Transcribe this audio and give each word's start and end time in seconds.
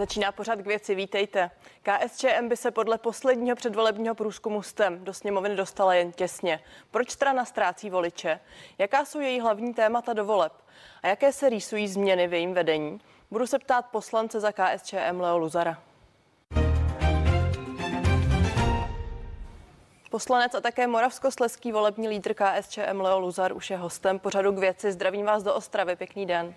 Začíná 0.00 0.32
pořád 0.32 0.56
k 0.56 0.66
věci, 0.66 0.94
vítejte. 0.94 1.50
KSČM 1.82 2.48
by 2.48 2.56
se 2.56 2.70
podle 2.70 2.98
posledního 2.98 3.56
předvolebního 3.56 4.14
průzkumu 4.14 4.62
STEM 4.62 5.04
do 5.04 5.14
sněmovny 5.14 5.56
dostala 5.56 5.94
jen 5.94 6.12
těsně. 6.12 6.60
Proč 6.90 7.10
strana 7.10 7.44
ztrácí 7.44 7.90
voliče? 7.90 8.40
Jaká 8.78 9.04
jsou 9.04 9.20
její 9.20 9.40
hlavní 9.40 9.74
témata 9.74 10.12
do 10.12 10.24
voleb? 10.24 10.52
A 11.02 11.08
jaké 11.08 11.32
se 11.32 11.48
rýsují 11.48 11.88
změny 11.88 12.28
v 12.28 12.32
jejím 12.32 12.54
vedení? 12.54 13.00
Budu 13.30 13.46
se 13.46 13.58
ptát 13.58 13.86
poslance 13.86 14.40
za 14.40 14.52
KSČM 14.52 15.20
Leo 15.20 15.38
Luzara. 15.38 15.89
Poslanec 20.10 20.54
a 20.54 20.60
také 20.60 20.86
moravskosleský 20.86 21.72
volební 21.72 22.08
lídr 22.08 22.34
KSČM 22.34 23.00
Leo 23.00 23.18
Luzar 23.18 23.52
už 23.52 23.70
je 23.70 23.76
hostem 23.76 24.18
pořadu 24.18 24.52
k 24.52 24.58
věci. 24.58 24.92
Zdravím 24.92 25.26
vás 25.26 25.42
do 25.42 25.54
Ostravy, 25.54 25.96
pěkný 25.96 26.26
den. 26.26 26.54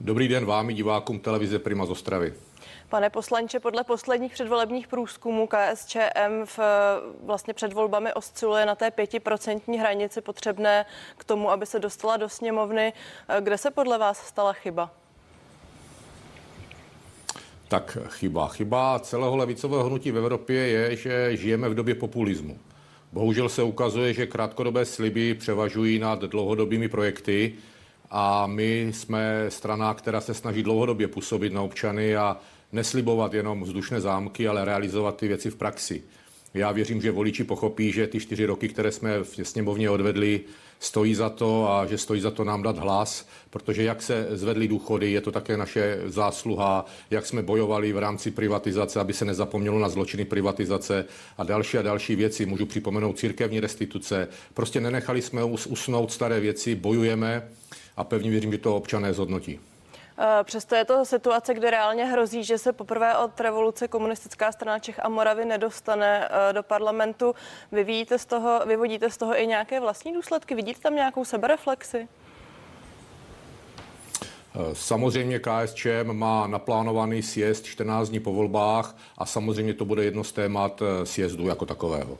Dobrý 0.00 0.28
den 0.28 0.46
vám 0.46 0.70
i 0.70 0.74
divákům 0.74 1.20
televize 1.20 1.58
Prima 1.58 1.86
z 1.86 1.90
Ostravy. 1.90 2.34
Pane 2.88 3.10
poslanče, 3.10 3.60
podle 3.60 3.84
posledních 3.84 4.32
předvolebních 4.32 4.88
průzkumů 4.88 5.48
KSČM 5.48 6.44
v, 6.44 6.58
vlastně 7.22 7.54
před 7.54 7.72
volbami 7.72 8.12
osciluje 8.12 8.66
na 8.66 8.74
té 8.74 8.90
pětiprocentní 8.90 9.78
hranici 9.78 10.20
potřebné 10.20 10.86
k 11.16 11.24
tomu, 11.24 11.50
aby 11.50 11.66
se 11.66 11.78
dostala 11.78 12.16
do 12.16 12.28
sněmovny. 12.28 12.92
Kde 13.40 13.58
se 13.58 13.70
podle 13.70 13.98
vás 13.98 14.18
stala 14.26 14.52
chyba? 14.52 14.90
Tak 17.68 17.98
chyba. 18.08 18.48
Chyba 18.48 18.98
celého 18.98 19.36
levicového 19.36 19.84
hnutí 19.84 20.10
v 20.10 20.18
Evropě 20.18 20.56
je, 20.56 20.96
že 20.96 21.36
žijeme 21.36 21.68
v 21.68 21.74
době 21.74 21.94
populismu. 21.94 22.58
Bohužel 23.12 23.48
se 23.48 23.62
ukazuje, 23.62 24.14
že 24.14 24.26
krátkodobé 24.26 24.84
sliby 24.84 25.34
převažují 25.34 25.98
nad 25.98 26.20
dlouhodobými 26.20 26.88
projekty 26.88 27.54
a 28.10 28.46
my 28.46 28.90
jsme 28.94 29.44
strana, 29.48 29.94
která 29.94 30.20
se 30.20 30.34
snaží 30.34 30.62
dlouhodobě 30.62 31.08
působit 31.08 31.52
na 31.52 31.62
občany 31.62 32.16
a 32.16 32.36
neslibovat 32.72 33.34
jenom 33.34 33.62
vzdušné 33.62 34.00
zámky, 34.00 34.48
ale 34.48 34.64
realizovat 34.64 35.16
ty 35.16 35.28
věci 35.28 35.50
v 35.50 35.56
praxi. 35.56 36.02
Já 36.54 36.72
věřím, 36.72 37.02
že 37.02 37.10
voliči 37.10 37.44
pochopí, 37.44 37.92
že 37.92 38.06
ty 38.06 38.20
čtyři 38.20 38.46
roky, 38.46 38.68
které 38.68 38.92
jsme 38.92 39.18
v 39.18 39.40
sněmovně 39.42 39.90
odvedli, 39.90 40.40
stojí 40.80 41.14
za 41.14 41.30
to 41.30 41.72
a 41.72 41.86
že 41.86 41.98
stojí 41.98 42.20
za 42.20 42.30
to 42.30 42.44
nám 42.44 42.62
dát 42.62 42.78
hlas, 42.78 43.28
protože 43.50 43.82
jak 43.82 44.02
se 44.02 44.28
zvedly 44.30 44.68
důchody, 44.68 45.12
je 45.12 45.20
to 45.20 45.32
také 45.32 45.56
naše 45.56 45.98
zásluha, 46.06 46.86
jak 47.10 47.26
jsme 47.26 47.42
bojovali 47.42 47.92
v 47.92 47.98
rámci 47.98 48.30
privatizace, 48.30 49.00
aby 49.00 49.12
se 49.12 49.24
nezapomnělo 49.24 49.78
na 49.78 49.88
zločiny 49.88 50.24
privatizace 50.24 51.04
a 51.38 51.44
další 51.44 51.78
a 51.78 51.82
další 51.82 52.16
věci. 52.16 52.46
Můžu 52.46 52.66
připomenout 52.66 53.18
církevní 53.18 53.60
restituce. 53.60 54.28
Prostě 54.54 54.80
nenechali 54.80 55.22
jsme 55.22 55.44
usnout 55.44 56.12
staré 56.12 56.40
věci, 56.40 56.74
bojujeme 56.74 57.48
a 57.96 58.04
pevně 58.04 58.30
věřím, 58.30 58.52
že 58.52 58.58
to 58.58 58.76
občané 58.76 59.14
zhodnotí. 59.14 59.60
Eh, 60.20 60.44
přesto 60.44 60.74
je 60.74 60.84
to 60.84 61.04
situace, 61.04 61.54
kde 61.54 61.70
reálně 61.70 62.04
hrozí, 62.04 62.44
že 62.44 62.58
se 62.58 62.72
poprvé 62.72 63.16
od 63.18 63.40
revoluce 63.40 63.88
komunistická 63.88 64.52
strana 64.52 64.78
Čech 64.78 65.04
a 65.04 65.08
Moravy 65.08 65.44
nedostane 65.44 66.28
eh, 66.30 66.52
do 66.52 66.62
parlamentu. 66.62 67.34
Vyvíjíte 67.72 68.18
z 68.18 68.26
toho, 68.26 68.60
vyvodíte 68.66 69.10
z 69.10 69.16
toho 69.16 69.40
i 69.40 69.46
nějaké 69.46 69.80
vlastní 69.80 70.12
důsledky? 70.12 70.54
Vidíte 70.54 70.80
tam 70.80 70.94
nějakou 70.94 71.24
sebereflexi? 71.24 72.08
Eh, 74.54 74.74
samozřejmě 74.74 75.38
KSČM 75.38 76.12
má 76.12 76.46
naplánovaný 76.46 77.22
sjezd 77.22 77.64
14 77.64 78.08
dní 78.08 78.20
po 78.20 78.32
volbách 78.32 78.96
a 79.18 79.26
samozřejmě 79.26 79.74
to 79.74 79.84
bude 79.84 80.04
jedno 80.04 80.24
z 80.24 80.32
témat 80.32 80.82
sjezdu 81.04 81.48
jako 81.48 81.66
takového. 81.66 82.18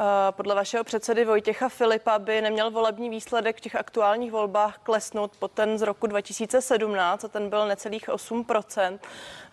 Eh, 0.00 0.32
podle 0.32 0.54
vašeho 0.54 0.84
předsedy 0.84 1.24
Vojtěcha 1.24 1.68
Filipa 1.68 2.18
by 2.18 2.40
neměl 2.40 2.70
volební 2.70 3.10
výsledek 3.10 3.56
v 3.56 3.60
těch 3.60 3.76
aktuálních 3.76 4.32
volbách 4.32 4.78
klesnout 4.82 5.32
po 5.38 5.48
ten 5.48 5.78
z 5.78 5.82
roku 5.82 6.06
2017 6.06 7.24
a 7.24 7.28
ten 7.28 7.50
byl 7.50 7.68
necelých 7.68 8.08
8% 8.08 8.98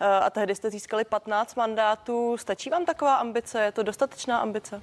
eh, 0.00 0.06
a 0.06 0.30
tehdy 0.30 0.54
jste 0.54 0.70
získali 0.70 1.04
15 1.04 1.54
mandátů. 1.54 2.36
Stačí 2.38 2.70
vám 2.70 2.84
taková 2.84 3.14
ambice? 3.14 3.62
Je 3.62 3.72
to 3.72 3.82
dostatečná 3.82 4.38
ambice? 4.38 4.82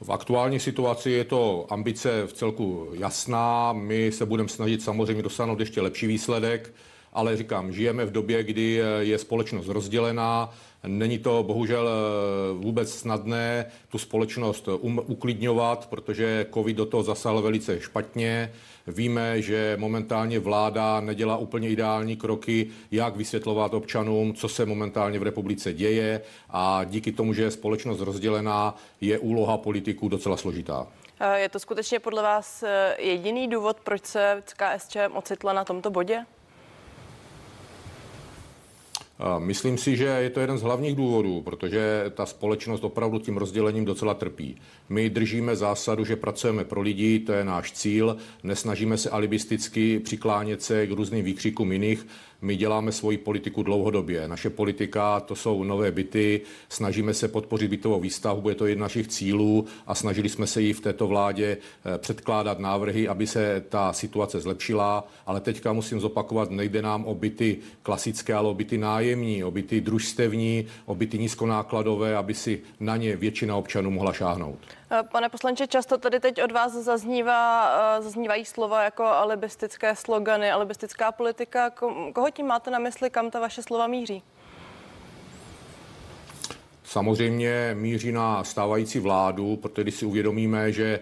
V 0.00 0.12
aktuální 0.12 0.60
situaci 0.60 1.10
je 1.10 1.24
to 1.24 1.66
ambice 1.70 2.26
v 2.26 2.32
celku 2.32 2.90
jasná. 2.92 3.72
My 3.72 4.12
se 4.12 4.26
budeme 4.26 4.48
snažit 4.48 4.82
samozřejmě 4.82 5.22
dosáhnout 5.22 5.60
ještě 5.60 5.80
lepší 5.80 6.06
výsledek, 6.06 6.74
ale 7.18 7.36
říkám, 7.36 7.72
žijeme 7.72 8.04
v 8.04 8.12
době, 8.12 8.44
kdy 8.44 8.80
je 9.00 9.18
společnost 9.18 9.68
rozdělená, 9.68 10.50
Není 10.86 11.18
to 11.18 11.42
bohužel 11.42 11.88
eh, 11.88 12.54
vůbec 12.54 12.94
snadné 12.94 13.66
tu 13.88 13.98
společnost 13.98 14.68
um, 14.68 15.00
uklidňovat, 15.06 15.86
protože 15.86 16.46
COVID 16.54 16.76
do 16.76 16.86
toho 16.86 17.02
zasahl 17.02 17.42
velice 17.42 17.80
špatně. 17.80 18.52
Víme, 18.86 19.42
že 19.42 19.76
momentálně 19.80 20.38
vláda 20.38 21.00
nedělá 21.00 21.36
úplně 21.36 21.68
ideální 21.68 22.16
kroky, 22.16 22.70
jak 22.90 23.16
vysvětlovat 23.16 23.74
občanům, 23.74 24.34
co 24.34 24.48
se 24.48 24.66
momentálně 24.66 25.18
v 25.18 25.22
republice 25.22 25.72
děje 25.72 26.20
a 26.50 26.84
díky 26.84 27.12
tomu, 27.12 27.34
že 27.34 27.42
je 27.42 27.50
společnost 27.50 28.00
rozdělená, 28.00 28.76
je 29.00 29.18
úloha 29.18 29.58
politiků 29.58 30.08
docela 30.08 30.36
složitá. 30.36 30.86
Eh, 31.20 31.40
je 31.40 31.48
to 31.48 31.58
skutečně 31.58 31.98
podle 31.98 32.22
vás 32.22 32.62
eh, 32.62 32.96
jediný 32.98 33.48
důvod, 33.48 33.76
proč 33.84 34.04
se 34.04 34.42
KSČM 34.46 35.16
ocitla 35.16 35.52
na 35.52 35.64
tomto 35.64 35.90
bodě? 35.90 36.24
Myslím 39.38 39.78
si, 39.78 39.96
že 39.96 40.04
je 40.04 40.30
to 40.30 40.40
jeden 40.40 40.58
z 40.58 40.62
hlavních 40.62 40.96
důvodů, 40.96 41.42
protože 41.42 42.04
ta 42.14 42.26
společnost 42.26 42.84
opravdu 42.84 43.18
tím 43.18 43.36
rozdělením 43.36 43.84
docela 43.84 44.14
trpí. 44.14 44.56
My 44.88 45.10
držíme 45.10 45.56
zásadu, 45.56 46.04
že 46.04 46.16
pracujeme 46.16 46.64
pro 46.64 46.80
lidi, 46.80 47.18
to 47.18 47.32
je 47.32 47.44
náš 47.44 47.72
cíl, 47.72 48.16
nesnažíme 48.42 48.96
se 48.96 49.10
alibisticky 49.10 50.00
přiklánět 50.00 50.62
se 50.62 50.86
k 50.86 50.90
různým 50.90 51.24
výkřikům 51.24 51.72
jiných, 51.72 52.06
my 52.40 52.56
děláme 52.56 52.92
svoji 52.92 53.18
politiku 53.18 53.62
dlouhodobě. 53.62 54.28
Naše 54.28 54.50
politika 54.50 55.20
to 55.20 55.36
jsou 55.36 55.64
nové 55.64 55.92
byty, 55.92 56.40
snažíme 56.68 57.14
se 57.14 57.28
podpořit 57.28 57.68
bytovou 57.68 58.00
výstavbu, 58.00 58.48
je 58.48 58.54
to 58.54 58.66
jedna 58.66 58.82
našich 58.82 59.08
cílů 59.08 59.66
a 59.86 59.94
snažili 59.94 60.28
jsme 60.28 60.46
se 60.46 60.62
jí 60.62 60.72
v 60.72 60.80
této 60.80 61.06
vládě 61.06 61.56
eh, 61.56 61.98
předkládat 61.98 62.58
návrhy, 62.58 63.08
aby 63.08 63.26
se 63.26 63.64
ta 63.68 63.92
situace 63.92 64.40
zlepšila, 64.40 65.08
ale 65.26 65.40
teďka 65.40 65.72
musím 65.72 66.00
zopakovat, 66.00 66.50
nejde 66.50 66.82
nám 66.82 67.04
o 67.04 67.14
byty 67.14 67.58
klasické, 67.82 68.34
ale 68.34 68.48
o 68.48 68.54
byty 68.54 68.78
nájemní, 68.78 69.44
o 69.44 69.50
byty 69.50 69.80
družstevní, 69.80 70.66
o 70.86 70.94
byty 70.94 71.18
nízkonákladové, 71.18 72.16
aby 72.16 72.34
si 72.34 72.60
na 72.80 72.96
ně 72.96 73.16
většina 73.16 73.56
občanů 73.56 73.90
mohla 73.90 74.12
šáhnout. 74.12 74.58
Eh, 74.90 75.02
pane 75.02 75.28
poslanče, 75.28 75.66
často 75.66 75.98
tady 75.98 76.20
teď 76.20 76.42
od 76.42 76.52
vás 76.52 76.72
zaznívá, 76.72 77.70
eh, 77.98 78.02
zaznívají 78.02 78.44
slova 78.44 78.82
jako 78.82 79.04
alibistické 79.04 79.96
slogany, 79.96 80.50
alibistická 80.50 81.12
politika. 81.12 81.70
Koho 82.12 82.30
tím 82.30 82.46
máte 82.46 82.70
na 82.70 82.78
mysli, 82.78 83.10
kam 83.10 83.30
ta 83.30 83.40
vaše 83.40 83.62
slova 83.62 83.86
míří? 83.86 84.22
Samozřejmě 86.84 87.70
míří 87.74 88.12
na 88.12 88.44
stávající 88.44 88.98
vládu, 88.98 89.56
protože 89.56 89.82
když 89.82 89.94
si 89.94 90.06
uvědomíme, 90.06 90.72
že 90.72 91.00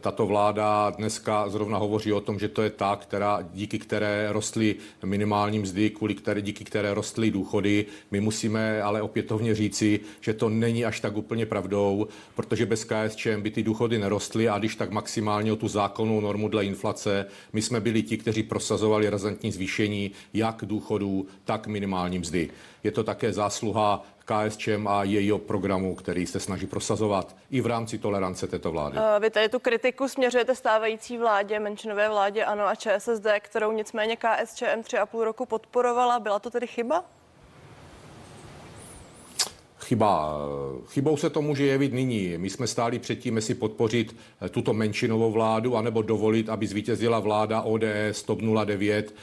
tato 0.00 0.26
vláda 0.26 0.90
dneska 0.90 1.48
zrovna 1.48 1.78
hovoří 1.78 2.12
o 2.12 2.20
tom, 2.20 2.38
že 2.38 2.48
to 2.48 2.62
je 2.62 2.70
ta, 2.70 2.96
která, 2.96 3.38
díky 3.52 3.78
které 3.78 4.28
rostly 4.32 4.76
minimální 5.04 5.58
mzdy, 5.58 5.90
kvůli 5.90 6.14
které, 6.14 6.42
díky 6.42 6.64
které 6.64 6.94
rostly 6.94 7.30
důchody. 7.30 7.86
My 8.10 8.20
musíme 8.20 8.82
ale 8.82 9.02
opětovně 9.02 9.54
říci, 9.54 10.00
že 10.20 10.34
to 10.34 10.48
není 10.48 10.84
až 10.84 11.00
tak 11.00 11.16
úplně 11.16 11.46
pravdou, 11.46 12.08
protože 12.34 12.66
bez 12.66 12.84
KSČM 12.84 13.40
by 13.42 13.50
ty 13.50 13.62
důchody 13.62 13.98
nerostly 13.98 14.48
a 14.48 14.58
když 14.58 14.76
tak 14.76 14.90
maximálně 14.90 15.52
o 15.52 15.56
tu 15.56 15.68
zákonnou 15.68 16.20
normu 16.20 16.48
dle 16.48 16.64
inflace. 16.64 17.26
My 17.52 17.62
jsme 17.62 17.80
byli 17.80 18.02
ti, 18.02 18.16
kteří 18.16 18.42
prosazovali 18.42 19.10
razantní 19.10 19.52
zvýšení 19.52 20.10
jak 20.34 20.64
důchodů, 20.64 21.26
tak 21.44 21.66
minimální 21.66 22.18
mzdy. 22.18 22.50
Je 22.84 22.90
to 22.90 23.04
také 23.04 23.32
zásluha 23.32 24.04
KSČM 24.30 24.88
a 24.88 25.04
jejího 25.04 25.38
programu, 25.38 25.94
který 25.94 26.26
se 26.26 26.40
snaží 26.40 26.66
prosazovat 26.66 27.36
i 27.50 27.60
v 27.60 27.66
rámci 27.66 27.98
tolerance 27.98 28.46
této 28.46 28.72
vlády. 28.72 28.96
Uh, 28.96 29.02
vy 29.22 29.30
tady 29.30 29.48
tu 29.50 29.58
kritiku 29.58 30.08
směřujete 30.08 30.54
stávající 30.54 31.18
vládě, 31.18 31.58
menšinové 31.58 32.08
vládě 32.08 32.44
ANO 32.44 32.66
a 32.66 32.74
ČSSD, 32.74 33.26
kterou 33.40 33.72
nicméně 33.72 34.16
KSČM 34.16 34.82
tři 34.82 34.98
a 34.98 35.06
půl 35.06 35.24
roku 35.24 35.46
podporovala. 35.46 36.20
Byla 36.20 36.38
to 36.38 36.50
tedy 36.50 36.66
chyba? 36.66 37.04
chyba. 39.90 40.38
Chybou 40.86 41.16
se 41.16 41.30
to 41.30 41.42
může 41.42 41.66
jevit 41.66 41.92
nyní. 41.92 42.38
My 42.38 42.50
jsme 42.50 42.66
stáli 42.66 42.98
předtím, 42.98 43.36
jestli 43.36 43.54
podpořit 43.54 44.16
eh, 44.40 44.48
tuto 44.48 44.72
menšinovou 44.72 45.32
vládu, 45.32 45.76
anebo 45.76 46.02
dovolit, 46.02 46.48
aby 46.48 46.66
zvítězila 46.66 47.20
vláda 47.20 47.62
ODS, 47.62 48.22
TOP 48.26 48.40
09, 48.42 49.10
eh, 49.10 49.14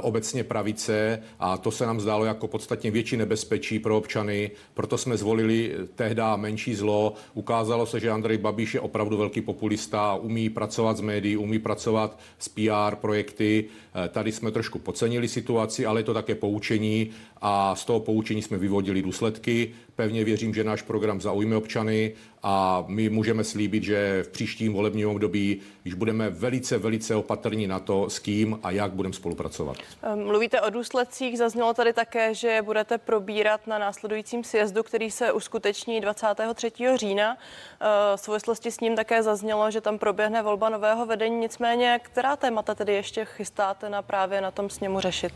obecně 0.00 0.44
pravice 0.44 1.22
a 1.38 1.56
to 1.56 1.70
se 1.70 1.86
nám 1.86 2.00
zdálo 2.00 2.24
jako 2.24 2.48
podstatně 2.48 2.90
větší 2.90 3.16
nebezpečí 3.16 3.78
pro 3.78 3.98
občany, 3.98 4.50
proto 4.74 4.98
jsme 4.98 5.16
zvolili 5.16 5.74
eh, 5.74 5.86
tehdy 5.94 6.22
menší 6.36 6.74
zlo. 6.74 7.14
Ukázalo 7.34 7.86
se, 7.86 8.00
že 8.00 8.10
Andrej 8.10 8.38
Babiš 8.38 8.74
je 8.74 8.80
opravdu 8.80 9.16
velký 9.16 9.40
populista, 9.40 10.14
umí 10.14 10.50
pracovat 10.50 10.96
s 10.96 11.00
médií, 11.00 11.36
umí 11.36 11.58
pracovat 11.58 12.18
s 12.38 12.48
PR 12.48 12.96
projekty. 13.00 13.64
Tady 14.08 14.32
jsme 14.32 14.50
trošku 14.50 14.78
podcenili 14.78 15.28
situaci, 15.28 15.86
ale 15.86 16.00
je 16.00 16.04
to 16.04 16.14
také 16.14 16.34
poučení 16.34 17.10
a 17.40 17.74
z 17.76 17.84
toho 17.84 18.00
poučení 18.00 18.42
jsme 18.42 18.58
vyvodili 18.58 19.02
důsledky 19.02 19.72
pevně 19.96 20.24
věřím, 20.24 20.54
že 20.54 20.64
náš 20.64 20.82
program 20.82 21.20
zaujme 21.20 21.56
občany 21.56 22.12
a 22.48 22.84
my 22.86 23.08
můžeme 23.08 23.44
slíbit, 23.44 23.82
že 23.82 24.22
v 24.22 24.28
příštím 24.28 24.72
volebním 24.72 25.08
období 25.08 25.60
již 25.84 25.94
budeme 25.94 26.30
velice, 26.30 26.78
velice 26.78 27.14
opatrní 27.14 27.66
na 27.66 27.78
to, 27.78 28.10
s 28.10 28.18
kým 28.18 28.58
a 28.62 28.70
jak 28.70 28.92
budeme 28.92 29.12
spolupracovat. 29.14 29.76
Ehm, 30.02 30.24
mluvíte 30.26 30.60
o 30.60 30.70
důsledcích, 30.70 31.38
zaznělo 31.38 31.74
tady 31.74 31.92
také, 31.92 32.34
že 32.34 32.62
budete 32.62 32.98
probírat 32.98 33.66
na 33.66 33.78
následujícím 33.78 34.44
sjezdu, 34.44 34.82
který 34.82 35.10
se 35.10 35.32
uskuteční 35.32 36.00
23. 36.00 36.72
října. 36.96 37.30
Ehm, 37.30 37.90
v 38.16 38.20
souvislosti 38.20 38.70
s 38.70 38.80
ním 38.80 38.96
také 38.96 39.22
zaznělo, 39.22 39.70
že 39.70 39.80
tam 39.80 39.98
proběhne 39.98 40.42
volba 40.42 40.68
nového 40.68 41.06
vedení. 41.06 41.36
Nicméně, 41.36 42.00
která 42.02 42.36
témata 42.36 42.74
tedy 42.74 42.92
ještě 42.92 43.24
chystáte 43.24 43.90
na 43.90 44.02
právě 44.02 44.40
na 44.40 44.50
tom 44.50 44.70
sněmu 44.70 45.00
řešit? 45.00 45.32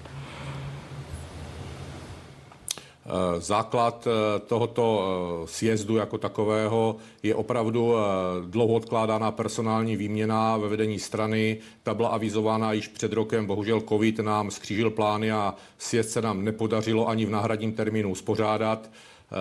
Eh, 3.10 3.40
základ 3.40 4.06
eh, 4.06 4.40
tohoto 4.46 5.02
eh, 5.02 5.46
sjezdu 5.46 5.96
jako 5.96 6.18
takového 6.18 6.96
je 7.22 7.34
opravdu 7.34 7.94
dlouho 8.46 8.74
odkládaná 8.74 9.30
personální 9.30 9.96
výměna 9.96 10.56
ve 10.56 10.68
vedení 10.68 10.98
strany. 10.98 11.58
Ta 11.82 11.94
byla 11.94 12.08
avizována 12.08 12.72
již 12.72 12.88
před 12.88 13.12
rokem, 13.12 13.46
bohužel 13.46 13.80
covid 13.80 14.18
nám 14.18 14.50
skřížil 14.50 14.90
plány 14.90 15.32
a 15.32 15.54
sjezd 15.78 16.10
se 16.10 16.22
nám 16.22 16.44
nepodařilo 16.44 17.08
ani 17.08 17.26
v 17.26 17.30
náhradním 17.30 17.72
termínu 17.72 18.10
uspořádat. 18.10 18.90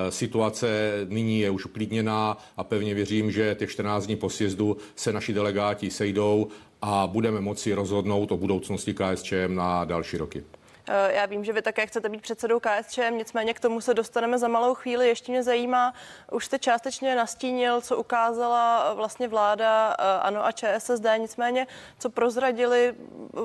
Situace 0.10 0.92
nyní 1.10 1.40
je 1.40 1.50
už 1.50 1.66
uklidněná 1.66 2.38
a 2.58 2.64
pevně 2.64 2.94
věřím, 2.94 3.32
že 3.32 3.56
těch 3.60 3.72
14 3.72 4.06
dní 4.06 4.16
po 4.16 4.30
sjezdu 4.30 4.78
se 4.96 5.14
naši 5.14 5.34
delegáti 5.34 5.92
sejdou 5.92 6.48
a 6.82 7.08
budeme 7.08 7.42
moci 7.42 7.74
rozhodnout 7.74 8.32
o 8.32 8.38
budoucnosti 8.38 8.94
KSČM 8.94 9.56
na 9.56 9.86
další 9.86 10.18
roky. 10.18 10.44
Eh, 10.92 11.14
já 11.14 11.26
vím, 11.26 11.44
že 11.44 11.54
vy 11.54 11.62
také 11.62 11.88
chcete 11.88 12.10
být 12.10 12.22
předsedou 12.22 12.60
KSČM, 12.60 13.18
nicméně 13.18 13.54
k 13.54 13.60
tomu 13.60 13.82
se 13.82 13.94
dostaneme 13.94 14.38
za 14.38 14.48
malou 14.48 14.74
chvíli. 14.74 15.08
Ještě 15.08 15.32
mě 15.32 15.44
zajímá, 15.44 15.94
už 16.32 16.46
jste 16.46 16.60
částečně 16.60 17.16
nastínil, 17.16 17.82
co 17.82 17.98
ukázala 17.98 18.94
vlastně 18.94 19.28
vláda 19.28 19.96
eh, 20.00 20.20
ANO 20.20 20.46
a 20.46 20.52
ČSSD, 20.52 21.06
nicméně 21.18 21.68
co 22.00 22.10
prozradili 22.10 22.96
eh, 22.96 23.40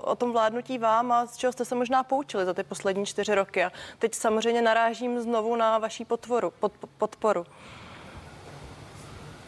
o 0.00 0.16
tom 0.16 0.32
vládnutí 0.32 0.78
vám 0.78 1.12
a 1.12 1.26
z 1.26 1.36
čeho 1.36 1.52
jste 1.52 1.64
se 1.64 1.74
možná 1.74 2.02
poučili 2.02 2.44
za 2.44 2.54
ty 2.54 2.62
poslední 2.62 3.06
čtyři 3.06 3.34
roky. 3.34 3.64
A 3.64 3.72
teď 3.98 4.14
samozřejmě 4.14 4.62
narážím 4.62 5.20
znovu 5.20 5.56
na 5.56 5.78
vaší 5.78 6.04
podporu. 6.04 6.52
Pod, 6.60 6.72
podporu. 6.98 7.46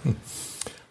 Hm. 0.05 0.44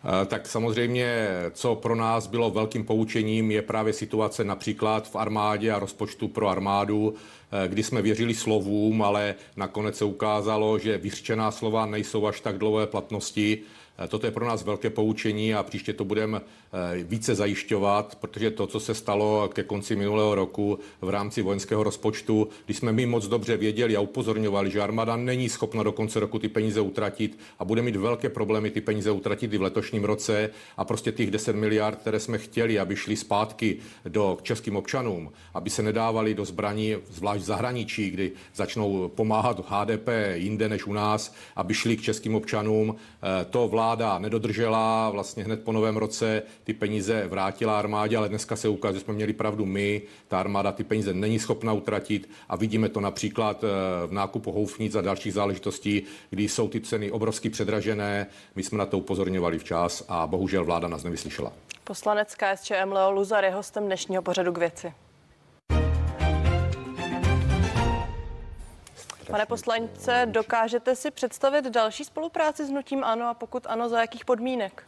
Eh, 0.05 0.25
tak 0.25 0.47
samozřejmě, 0.47 1.27
co 1.51 1.75
pro 1.75 1.95
nás 1.95 2.27
bylo 2.27 2.51
velkým 2.51 2.85
poučením, 2.85 3.51
je 3.51 3.61
právě 3.61 3.93
situace 3.93 4.43
například 4.43 5.09
v 5.09 5.15
armádě 5.15 5.71
a 5.71 5.79
rozpočtu 5.79 6.27
pro 6.27 6.47
armádu, 6.47 7.13
eh, 7.51 7.67
kdy 7.67 7.83
jsme 7.83 8.01
věřili 8.01 8.33
slovům, 8.33 9.01
ale 9.01 9.35
nakonec 9.55 9.97
se 9.97 10.05
ukázalo, 10.05 10.79
že 10.79 10.97
vyřčená 10.97 11.51
slova 11.51 11.85
nejsou 11.85 12.27
až 12.27 12.41
tak 12.41 12.57
dlouhé 12.57 12.87
platnosti 12.87 13.61
toto 14.07 14.27
je 14.27 14.31
pro 14.31 14.45
nás 14.45 14.63
velké 14.63 14.89
poučení 14.89 15.53
a 15.53 15.63
příště 15.63 15.93
to 15.93 16.05
budeme 16.05 16.41
eh, 16.41 17.03
více 17.03 17.35
zajišťovat, 17.35 18.15
protože 18.15 18.51
to, 18.51 18.67
co 18.67 18.79
se 18.79 18.93
stalo 18.93 19.49
ke 19.53 19.63
konci 19.63 19.95
minulého 19.95 20.35
roku 20.35 20.79
v 21.01 21.09
rámci 21.09 21.41
vojenského 21.41 21.83
rozpočtu, 21.83 22.47
když 22.65 22.77
jsme 22.77 22.91
my 22.91 23.05
moc 23.05 23.27
dobře 23.27 23.57
věděli 23.57 23.95
a 23.95 23.99
upozorňovali, 23.99 24.71
že 24.71 24.81
armáda 24.81 25.17
není 25.17 25.49
schopna 25.49 25.83
do 25.83 25.91
konce 25.91 26.19
roku 26.19 26.39
ty 26.39 26.49
peníze 26.49 26.81
utratit 26.81 27.39
a 27.59 27.65
bude 27.65 27.81
mít 27.81 27.95
velké 27.95 28.29
problémy 28.29 28.71
ty 28.71 28.81
peníze 28.81 29.11
utratit 29.11 29.53
i 29.53 29.57
v 29.57 29.61
letošním 29.61 30.03
roce 30.03 30.49
a 30.77 30.85
prostě 30.85 31.11
těch 31.11 31.31
10 31.31 31.55
miliard, 31.55 31.99
které 31.99 32.19
jsme 32.19 32.37
chtěli, 32.37 32.79
aby 32.79 32.95
šly 32.95 33.15
zpátky 33.15 33.77
do 34.05 34.37
českým 34.41 34.75
občanům, 34.75 35.31
aby 35.53 35.69
se 35.69 35.83
nedávali 35.83 36.33
do 36.33 36.45
zbraní, 36.45 36.95
zvlášť 37.09 37.41
v 37.41 37.45
zahraničí, 37.45 38.09
kdy 38.09 38.31
začnou 38.55 39.07
pomáhat 39.07 39.61
HDP 39.67 40.07
jinde 40.33 40.69
než 40.69 40.85
u 40.85 40.93
nás, 40.93 41.35
aby 41.55 41.73
šli 41.73 41.97
k 41.97 42.01
českým 42.01 42.35
občanům, 42.35 42.95
eh, 42.95 43.45
to 43.45 43.67
vláda 43.67 43.82
vláda 43.83 44.19
nedodržela, 44.19 45.09
vlastně 45.09 45.43
hned 45.43 45.63
po 45.63 45.71
novém 45.71 45.97
roce 45.97 46.43
ty 46.63 46.73
peníze 46.73 47.27
vrátila 47.27 47.79
armádě, 47.79 48.17
ale 48.17 48.29
dneska 48.29 48.55
se 48.55 48.67
ukazuje, 48.67 48.99
že 48.99 49.05
jsme 49.05 49.13
měli 49.13 49.33
pravdu 49.33 49.65
my, 49.65 50.01
ta 50.27 50.39
armáda 50.39 50.71
ty 50.71 50.83
peníze 50.83 51.13
není 51.13 51.39
schopna 51.39 51.73
utratit 51.73 52.29
a 52.49 52.55
vidíme 52.55 52.89
to 52.89 52.99
například 52.99 53.63
eh, 53.63 53.67
v 54.07 54.11
nákupu 54.11 54.51
houfnic 54.51 54.95
a 54.95 55.01
dalších 55.01 55.33
záležitostí, 55.33 56.03
kdy 56.29 56.49
jsou 56.49 56.67
ty 56.67 56.81
ceny 56.81 57.11
obrovsky 57.11 57.49
předražené. 57.49 58.27
My 58.55 58.63
jsme 58.63 58.77
na 58.77 58.85
to 58.85 58.97
upozorňovali 58.97 59.59
včas 59.59 60.05
a 60.07 60.27
bohužel 60.27 60.65
vláda 60.65 60.87
nás 60.87 61.03
nevyslyšela. 61.03 61.53
Poslanec 61.83 62.35
KSČM 62.35 62.91
Leo 62.91 63.11
Luzar 63.11 63.43
je 63.43 63.51
hostem 63.51 63.85
dnešního 63.85 64.21
pořadu 64.21 64.51
k 64.53 64.57
věci. 64.57 64.93
Pane 69.31 69.45
poslance, 69.45 70.27
dokážete 70.31 70.95
si 70.95 71.11
představit 71.11 71.65
další 71.65 72.03
spolupráci 72.03 72.65
s 72.65 72.69
Nutím 72.69 73.03
Ano 73.03 73.29
a 73.29 73.33
pokud 73.33 73.67
ano, 73.67 73.89
za 73.89 74.01
jakých 74.01 74.25
podmínek? 74.25 74.83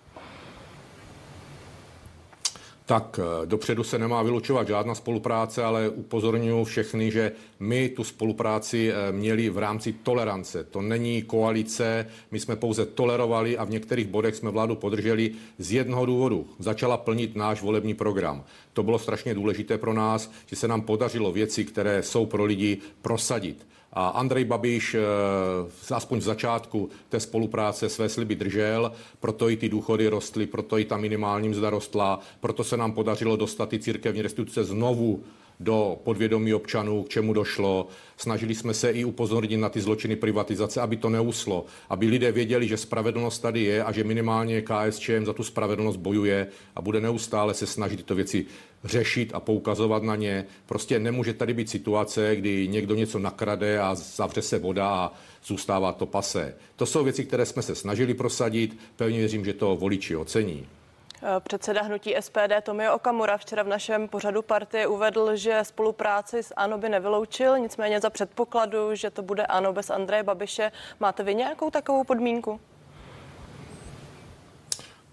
Tak 2.85 3.19
eh, 3.19 3.45
dopředu 3.45 3.83
se 3.83 3.99
nemá 3.99 4.23
vylučovat 4.23 4.67
žádná 4.67 4.95
spolupráce, 4.95 5.63
ale 5.63 5.89
upozorňuji 5.89 6.65
všechny, 6.65 7.11
že 7.11 7.31
my 7.59 7.89
tu 7.89 8.03
spolupráci 8.03 8.91
eh, 8.91 9.11
měli 9.11 9.49
v 9.49 9.57
rámci 9.57 9.93
tolerance. 9.93 10.63
To 10.63 10.81
není 10.81 11.21
koalice, 11.21 12.07
my 12.31 12.39
jsme 12.39 12.55
pouze 12.55 12.85
tolerovali 12.85 13.57
a 13.57 13.63
v 13.63 13.69
některých 13.69 14.07
bodech 14.07 14.35
jsme 14.35 14.51
vládu 14.51 14.75
podrželi 14.75 15.31
z 15.57 15.71
jednoho 15.71 16.05
důvodu. 16.05 16.47
Začala 16.59 16.97
plnit 16.97 17.35
náš 17.35 17.61
volební 17.61 17.93
program. 17.93 18.43
To 18.73 18.83
bylo 18.83 18.99
strašně 18.99 19.33
důležité 19.33 19.77
pro 19.77 19.93
nás, 19.93 20.31
že 20.45 20.55
se 20.55 20.67
nám 20.67 20.81
podařilo 20.81 21.31
věci, 21.31 21.65
které 21.65 22.03
jsou 22.03 22.25
pro 22.25 22.45
lidi, 22.45 22.77
prosadit. 23.01 23.67
A 23.95 24.07
Andrej 24.07 24.45
Babiš 24.45 24.95
eh, 24.95 25.95
aspoň 25.95 26.19
v 26.19 26.23
začátku 26.23 26.89
té 27.09 27.19
spolupráce 27.19 27.89
své 27.89 28.09
sliby 28.09 28.35
držel, 28.35 28.91
proto 29.19 29.49
i 29.49 29.57
ty 29.57 29.69
důchody 29.69 30.07
rostly, 30.07 30.47
proto 30.47 30.77
i 30.77 30.85
ta 30.85 30.97
minimální 30.97 31.49
mzda 31.49 31.69
rostla, 31.69 32.19
proto 32.39 32.63
se 32.63 32.77
nám 32.77 32.91
podařilo 32.91 33.35
dostat 33.35 33.69
ty 33.69 33.79
církevní 33.79 34.21
restituce 34.21 34.63
znovu 34.63 35.23
do 35.59 35.97
podvědomí 36.03 36.53
občanů, 36.53 37.03
k 37.03 37.09
čemu 37.09 37.33
došlo. 37.33 37.87
Snažili 38.17 38.55
jsme 38.55 38.73
se 38.73 38.91
i 38.91 39.05
upozornit 39.05 39.57
na 39.57 39.69
ty 39.69 39.81
zločiny 39.81 40.15
privatizace, 40.15 40.81
aby 40.81 40.97
to 40.97 41.09
neuslo, 41.09 41.65
aby 41.89 42.07
lidé 42.07 42.31
věděli, 42.31 42.67
že 42.67 42.77
spravedlnost 42.77 43.41
tady 43.41 43.63
je 43.63 43.83
a 43.83 43.91
že 43.91 44.03
minimálně 44.03 44.61
KSČM 44.61 45.25
za 45.25 45.33
tu 45.33 45.43
spravedlnost 45.43 45.97
bojuje 45.97 46.47
a 46.75 46.81
bude 46.81 47.01
neustále 47.01 47.53
se 47.53 47.67
snažit 47.67 47.97
tyto 47.97 48.15
věci 48.15 48.45
řešit 48.83 49.31
a 49.33 49.39
poukazovat 49.39 50.03
na 50.03 50.15
ně. 50.15 50.45
Prostě 50.65 50.99
nemůže 50.99 51.33
tady 51.33 51.53
být 51.53 51.69
situace, 51.69 52.35
kdy 52.35 52.67
někdo 52.67 52.95
něco 52.95 53.19
nakrade 53.19 53.79
a 53.79 53.95
zavře 53.95 54.41
se 54.41 54.59
voda 54.59 54.89
a 54.89 55.13
zůstává 55.45 55.91
to 55.91 56.05
pase. 56.05 56.55
To 56.75 56.85
jsou 56.85 57.03
věci, 57.03 57.25
které 57.25 57.45
jsme 57.45 57.61
se 57.61 57.75
snažili 57.75 58.13
prosadit. 58.13 58.77
Pevně 58.95 59.19
věřím, 59.19 59.45
že 59.45 59.53
to 59.53 59.75
voliči 59.75 60.15
ocení. 60.15 60.65
Eh, 61.27 61.39
předseda 61.39 61.81
hnutí 61.81 62.15
SPD 62.19 62.61
Tomio 62.61 62.95
Okamura 62.95 63.37
včera 63.37 63.63
v 63.63 63.67
našem 63.67 64.07
pořadu 64.07 64.41
partie 64.41 64.87
uvedl, 64.87 65.35
že 65.35 65.59
spolupráci 65.63 66.43
s 66.43 66.53
ANO 66.57 66.77
by 66.77 66.89
nevyloučil, 66.89 67.57
nicméně 67.59 68.01
za 68.01 68.09
předpokladu, 68.09 68.95
že 68.95 69.09
to 69.09 69.21
bude 69.21 69.45
ANO 69.45 69.73
bez 69.73 69.89
Andreje 69.89 70.23
Babiše. 70.23 70.71
Máte 70.99 71.23
vy 71.23 71.35
nějakou 71.35 71.69
takovou 71.69 72.03
podmínku? 72.03 72.59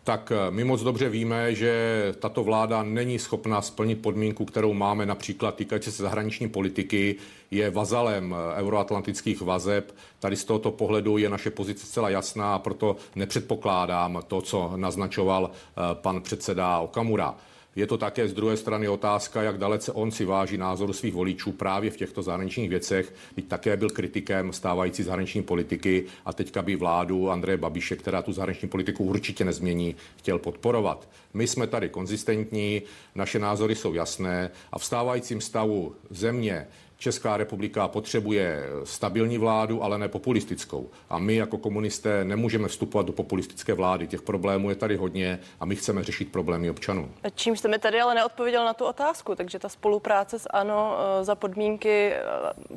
Tak 0.04 0.32
eh, 0.32 0.50
my 0.50 0.64
moc 0.64 0.82
dobře 0.82 1.08
víme, 1.08 1.54
že 1.54 1.74
tato 2.18 2.44
vláda 2.44 2.82
není 2.82 3.18
schopna 3.18 3.62
splnit 3.62 4.02
podmínku, 4.02 4.44
kterou 4.44 4.72
máme 4.74 5.06
například 5.06 5.54
týkající 5.54 5.92
se 5.92 6.02
zahraniční 6.02 6.48
politiky, 6.48 7.16
je 7.50 7.70
vazalem 7.70 8.34
eh, 8.34 8.60
euroatlantických 8.60 9.40
vazeb. 9.40 9.94
Tady 10.18 10.36
z 10.36 10.44
tohoto 10.44 10.70
pohledu 10.70 11.18
je 11.18 11.28
naše 11.28 11.50
pozice 11.50 11.86
zcela 11.86 12.10
jasná 12.10 12.54
a 12.54 12.58
proto 12.58 12.96
nepředpokládám 13.14 14.22
to, 14.26 14.40
co 14.40 14.72
naznačoval 14.76 15.50
eh, 15.50 15.80
pan 15.94 16.20
předseda 16.20 16.78
Okamura. 16.78 17.34
Je 17.76 17.86
to 17.86 17.98
také 17.98 18.28
z 18.28 18.32
druhé 18.32 18.56
strany 18.56 18.88
otázka, 18.88 19.42
jak 19.42 19.58
dalece 19.58 19.92
on 19.92 20.10
si 20.10 20.24
váží 20.24 20.56
názoru 20.58 20.92
svých 20.92 21.14
voličů 21.14 21.52
právě 21.52 21.90
v 21.90 21.96
těchto 21.96 22.22
zahraničních 22.22 22.70
věcech. 22.70 23.14
Teď 23.34 23.44
také 23.48 23.76
byl 23.76 23.90
kritikem 23.90 24.52
stávající 24.52 25.02
zahraniční 25.02 25.42
politiky 25.42 26.04
a 26.24 26.32
teďka 26.32 26.62
by 26.62 26.76
vládu 26.76 27.30
Andreje 27.30 27.56
Babiše, 27.56 27.96
která 27.96 28.22
tu 28.22 28.32
zahraniční 28.32 28.68
politiku 28.68 29.04
určitě 29.04 29.44
nezmění, 29.44 29.96
chtěl 30.16 30.38
podporovat. 30.38 31.08
My 31.34 31.46
jsme 31.46 31.66
tady 31.66 31.88
konzistentní, 31.88 32.82
naše 33.14 33.38
názory 33.38 33.74
jsou 33.74 33.94
jasné 33.94 34.50
a 34.72 34.78
v 34.78 34.84
stávajícím 34.84 35.40
stavu 35.40 35.94
země 36.10 36.66
Česká 37.02 37.36
republika 37.36 37.88
potřebuje 37.88 38.62
stabilní 38.84 39.38
vládu, 39.38 39.82
ale 39.82 39.98
ne 39.98 40.08
populistickou. 40.08 40.90
A 41.10 41.18
my 41.18 41.34
jako 41.34 41.58
komunisté 41.58 42.24
nemůžeme 42.24 42.68
vstupovat 42.68 43.06
do 43.06 43.12
populistické 43.12 43.74
vlády. 43.74 44.06
Těch 44.06 44.22
problémů 44.22 44.70
je 44.70 44.76
tady 44.76 44.96
hodně 44.96 45.38
a 45.60 45.64
my 45.64 45.76
chceme 45.76 46.04
řešit 46.04 46.32
problémy 46.32 46.70
občanů. 46.70 47.10
Čím 47.34 47.56
jste 47.56 47.68
mi 47.68 47.78
tady 47.78 48.00
ale 48.00 48.14
neodpověděl 48.14 48.64
na 48.64 48.74
tu 48.74 48.84
otázku, 48.84 49.34
takže 49.34 49.58
ta 49.58 49.68
spolupráce 49.68 50.38
s 50.38 50.48
ANO 50.50 50.96
eh, 50.98 51.24
za 51.24 51.34
podmínky 51.34 52.12
eh, 52.12 52.22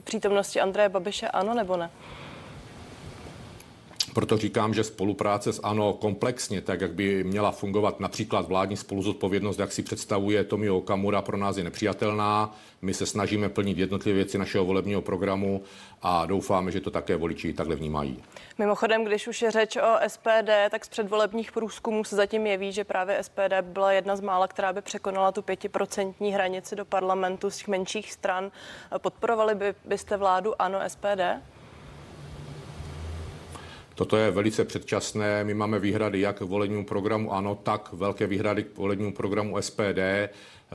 přítomnosti 0.04 0.62
Andreje 0.62 0.90
Babiše 0.90 1.28
ano 1.28 1.54
nebo 1.54 1.78
ne? 1.78 1.92
Proto 4.16 4.38
říkám, 4.38 4.74
že 4.74 4.84
spolupráce 4.84 5.54
s 5.54 5.60
ANO 5.64 5.94
komplexně, 5.94 6.62
tak 6.62 6.82
jak 6.82 6.94
by 6.94 7.24
měla 7.24 7.52
fungovat 7.52 8.00
například 8.00 8.48
vládní 8.48 8.78
spoluzodpovědnost, 8.78 9.60
jak 9.60 9.72
si 9.72 9.84
představuje 9.84 10.44
Tomio 10.44 10.78
Okamura, 10.78 11.22
pro 11.22 11.38
nás 11.38 11.58
je 11.58 11.64
nepřijatelná. 11.64 12.56
My 12.82 12.94
se 12.94 13.06
snažíme 13.06 13.50
plnit 13.50 13.78
jednotlivé 13.78 14.16
věci 14.16 14.38
našeho 14.38 14.66
volebního 14.66 15.02
programu 15.02 15.64
a 16.02 16.26
doufáme, 16.26 16.72
že 16.72 16.82
to 16.82 16.92
také 16.92 17.16
voliči 17.16 17.54
takhle 17.54 17.76
vnímají. 17.76 18.24
Mimochodem, 18.58 19.06
když 19.06 19.28
už 19.28 19.42
je 19.42 19.52
řeč 19.52 19.76
o 19.76 20.10
SPD, 20.10 20.50
tak 20.70 20.86
z 20.86 20.90
předvolebních 20.90 21.52
průzkumů 21.52 22.04
se 22.04 22.16
zatím 22.16 22.48
jeví, 22.48 22.72
že 22.72 22.84
právě 22.84 23.24
SPD 23.24 23.62
byla 23.62 23.92
jedna 23.92 24.16
z 24.16 24.22
mála, 24.22 24.48
která 24.48 24.74
by 24.74 24.82
překonala 24.82 25.32
tu 25.32 25.42
pětiprocentní 25.42 26.34
hranici 26.34 26.76
do 26.76 26.86
parlamentu 26.86 27.50
z 27.50 27.58
těch 27.58 27.68
menších 27.68 28.12
stran. 28.12 28.52
Podporovali 28.98 29.56
by, 29.56 29.76
byste 29.86 30.18
vládu 30.18 30.62
ANO 30.62 30.80
SPD? 30.88 31.22
Toto 33.96 34.18
je 34.18 34.32
velice 34.32 34.66
předčasné. 34.66 35.44
My 35.44 35.54
máme 35.54 35.80
výhrady 35.80 36.20
jak 36.20 36.38
k 36.38 36.42
volebnímu 36.42 36.86
programu 36.86 37.34
ANO, 37.34 37.60
tak 37.64 37.90
velké 37.94 38.28
výhrady 38.28 38.64
k 38.64 38.78
volebnímu 38.78 39.14
programu 39.14 39.62
SPD. 39.62 40.00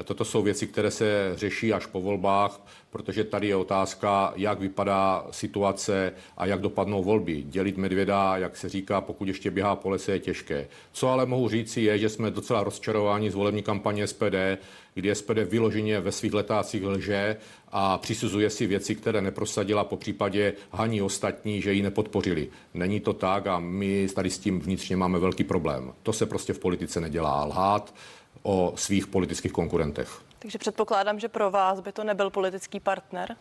Toto 0.04 0.24
jsou 0.24 0.42
věci, 0.42 0.66
které 0.66 0.90
se 0.90 1.32
řeší 1.34 1.72
až 1.72 1.86
po 1.86 2.00
volbách, 2.00 2.60
protože 2.90 3.24
tady 3.24 3.48
je 3.48 3.56
otázka, 3.56 4.32
jak 4.36 4.60
vypadá 4.60 5.26
situace 5.30 6.12
a 6.36 6.46
jak 6.46 6.60
dopadnou 6.60 7.04
volby. 7.04 7.42
Dělit 7.42 7.76
medvěda, 7.76 8.36
jak 8.36 8.56
se 8.56 8.68
říká, 8.68 9.00
pokud 9.00 9.28
ještě 9.28 9.50
běhá 9.50 9.76
po 9.76 9.90
lese, 9.90 10.12
je 10.12 10.18
těžké. 10.18 10.68
Co 10.92 11.08
ale 11.08 11.26
mohu 11.26 11.48
říci, 11.48 11.80
je, 11.80 11.98
že 11.98 12.08
jsme 12.08 12.30
docela 12.30 12.64
rozčarováni 12.64 13.30
z 13.30 13.34
volební 13.34 13.62
kampaně 13.62 14.06
SPD, 14.06 14.58
kdy 15.00 15.14
SPD 15.14 15.38
vyloženě 15.44 16.00
ve 16.00 16.12
svých 16.12 16.34
letácích 16.34 16.84
lže 16.84 17.36
a 17.72 17.98
přisuzuje 17.98 18.50
si 18.50 18.66
věci, 18.66 18.94
které 18.94 19.20
neprosadila, 19.20 19.84
po 19.84 19.96
případě 19.96 20.52
haní 20.72 21.02
ostatní, 21.02 21.62
že 21.62 21.72
ji 21.72 21.82
nepodpořili. 21.82 22.48
Není 22.74 23.00
to 23.00 23.12
tak 23.12 23.46
a 23.46 23.58
my 23.58 24.08
tady 24.08 24.30
s 24.30 24.38
tím 24.38 24.60
vnitřně 24.60 24.96
máme 24.96 25.18
velký 25.18 25.44
problém. 25.44 25.92
To 26.02 26.12
se 26.12 26.26
prostě 26.26 26.52
v 26.52 26.58
politice 26.58 27.00
nedělá. 27.00 27.44
Lhát 27.44 27.94
o 28.42 28.72
svých 28.76 29.06
politických 29.06 29.52
konkurentech. 29.52 30.22
Takže 30.38 30.58
předpokládám, 30.58 31.20
že 31.20 31.28
pro 31.28 31.50
vás 31.50 31.80
by 31.80 31.92
to 31.92 32.04
nebyl 32.04 32.30
politický 32.30 32.80
partner? 32.80 33.36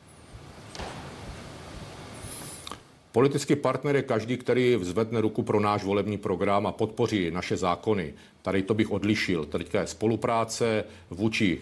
Politický 3.12 3.56
partner 3.56 3.96
je 3.96 4.01
každý, 4.01 4.38
který 4.38 4.75
vzvedne 4.75 5.22
ruku 5.22 5.44
pro 5.44 5.60
náš 5.60 5.84
volební 5.84 6.18
program 6.18 6.68
a 6.68 6.72
podpoří 6.72 7.32
naše 7.32 7.58
zákony. 7.58 8.13
Tady 8.42 8.63
to 8.63 8.74
bych 8.74 8.92
odlišil. 8.92 9.46
Tady 9.46 9.66
je 9.74 9.88
spolupráce 9.88 10.84
vůči 11.10 11.62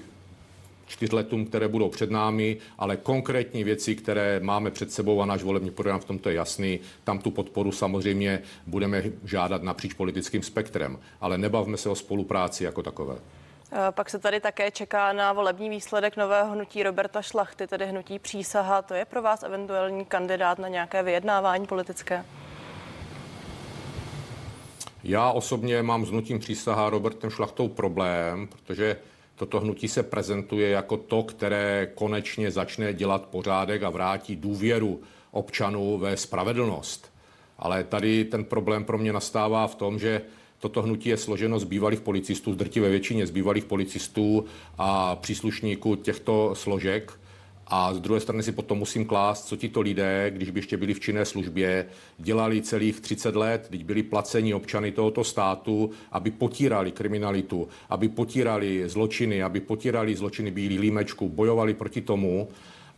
čtyřletům, 0.88 1.46
které 1.46 1.68
budou 1.68 1.90
před 1.90 2.12
námi, 2.12 2.58
ale 2.78 2.98
konkrétní 2.98 3.64
věci, 3.64 3.96
které 3.96 4.40
máme 4.44 4.72
před 4.72 4.92
sebou 4.92 5.22
a 5.22 5.26
náš 5.26 5.44
volební 5.44 5.72
program 5.72 6.00
v 6.00 6.06
tomto 6.06 6.30
je 6.30 6.36
jasný, 6.36 6.80
tam 7.04 7.20
tu 7.20 7.32
podporu 7.32 7.72
samozřejmě 7.72 8.42
budeme 8.68 9.04
žádat 9.24 9.64
napříč 9.64 9.94
politickým 9.94 10.44
spektrem, 10.44 11.00
ale 11.22 11.38
nebavme 11.38 11.78
se 11.78 11.90
o 11.90 11.96
spolupráci 11.96 12.64
jako 12.64 12.84
takové. 12.84 13.16
Pak 13.92 14.10
se 14.10 14.20
tady 14.20 14.40
také 14.40 14.72
čeká 14.72 15.14
na 15.14 15.34
volební 15.34 15.70
výsledek 15.70 16.18
nového 16.18 16.52
hnutí 16.52 16.84
Roberta 16.84 17.22
Šlachty, 17.22 17.68
tedy 17.68 17.86
hnutí 17.86 18.20
přísaha. 18.20 18.82
To 18.82 18.94
je 18.94 19.06
pro 19.06 19.22
vás 19.22 19.44
eventuální 19.44 20.06
kandidát 20.06 20.60
na 20.60 20.68
nějaké 20.68 21.04
vyjednávání 21.04 21.68
politické? 21.68 22.26
Já 25.04 25.32
osobně 25.32 25.84
mám 25.84 26.06
s 26.06 26.10
hnutím 26.10 26.40
přísaha 26.40 26.90
Robertem 26.90 27.30
Šlachtou 27.30 27.68
problém, 27.68 28.48
protože 28.48 28.98
Toto 29.38 29.60
hnutí 29.60 29.88
se 29.88 30.04
prezentuje 30.04 30.70
jako 30.70 30.98
to, 30.98 31.24
které 31.24 31.92
konečně 31.96 32.52
začne 32.52 32.94
dělat 32.94 33.26
pořádek 33.26 33.84
a 33.84 33.90
vrátí 33.90 34.36
důvěru 34.36 35.02
občanů 35.32 35.98
ve 35.98 36.18
spravedlnost. 36.18 37.14
Ale 37.58 37.84
tady 37.84 38.26
ten 38.26 38.46
problém 38.46 38.86
pro 38.86 38.98
mě 38.98 39.14
nastává 39.14 39.68
v 39.68 39.76
tom, 39.76 40.00
že 40.00 40.22
toto 40.60 40.82
hnutí 40.82 41.10
je 41.10 41.18
složeno 41.18 41.60
z 41.60 41.64
bývalých 41.64 42.02
policistů, 42.02 42.54
z 42.54 42.58
drtivé 42.58 42.90
většině 42.90 43.28
z 43.28 43.32
bývalých 43.32 43.66
policistů 43.66 44.46
a 44.78 45.16
příslušníků 45.16 45.96
těchto 45.96 46.56
složek. 46.56 47.20
A 47.70 47.94
z 47.94 48.00
druhé 48.00 48.20
strany 48.20 48.44
si 48.44 48.52
potom 48.52 48.78
musím 48.78 49.06
klást, 49.06 49.48
co 49.48 49.56
tito 49.56 49.82
lidé, 49.82 50.32
když 50.32 50.50
by 50.50 50.60
ještě 50.60 50.78
byli 50.78 50.94
v 50.94 51.00
činné 51.00 51.26
službě, 51.26 51.86
dělali 52.18 52.62
celých 52.62 53.00
30 53.00 53.36
let, 53.36 53.68
když 53.70 53.84
byli 53.84 54.04
placeni 54.04 54.54
občany 54.54 54.92
tohoto 54.92 55.24
státu, 55.24 55.92
aby 56.12 56.32
potírali 56.32 56.92
kriminalitu, 56.92 57.68
aby 57.90 58.10
potírali 58.10 58.90
zločiny, 58.90 59.44
aby 59.44 59.60
potírali 59.60 60.16
zločiny 60.16 60.52
bílých 60.52 60.80
límečků, 60.80 61.30
bojovali 61.30 61.74
proti 61.74 62.02
tomu. 62.02 62.48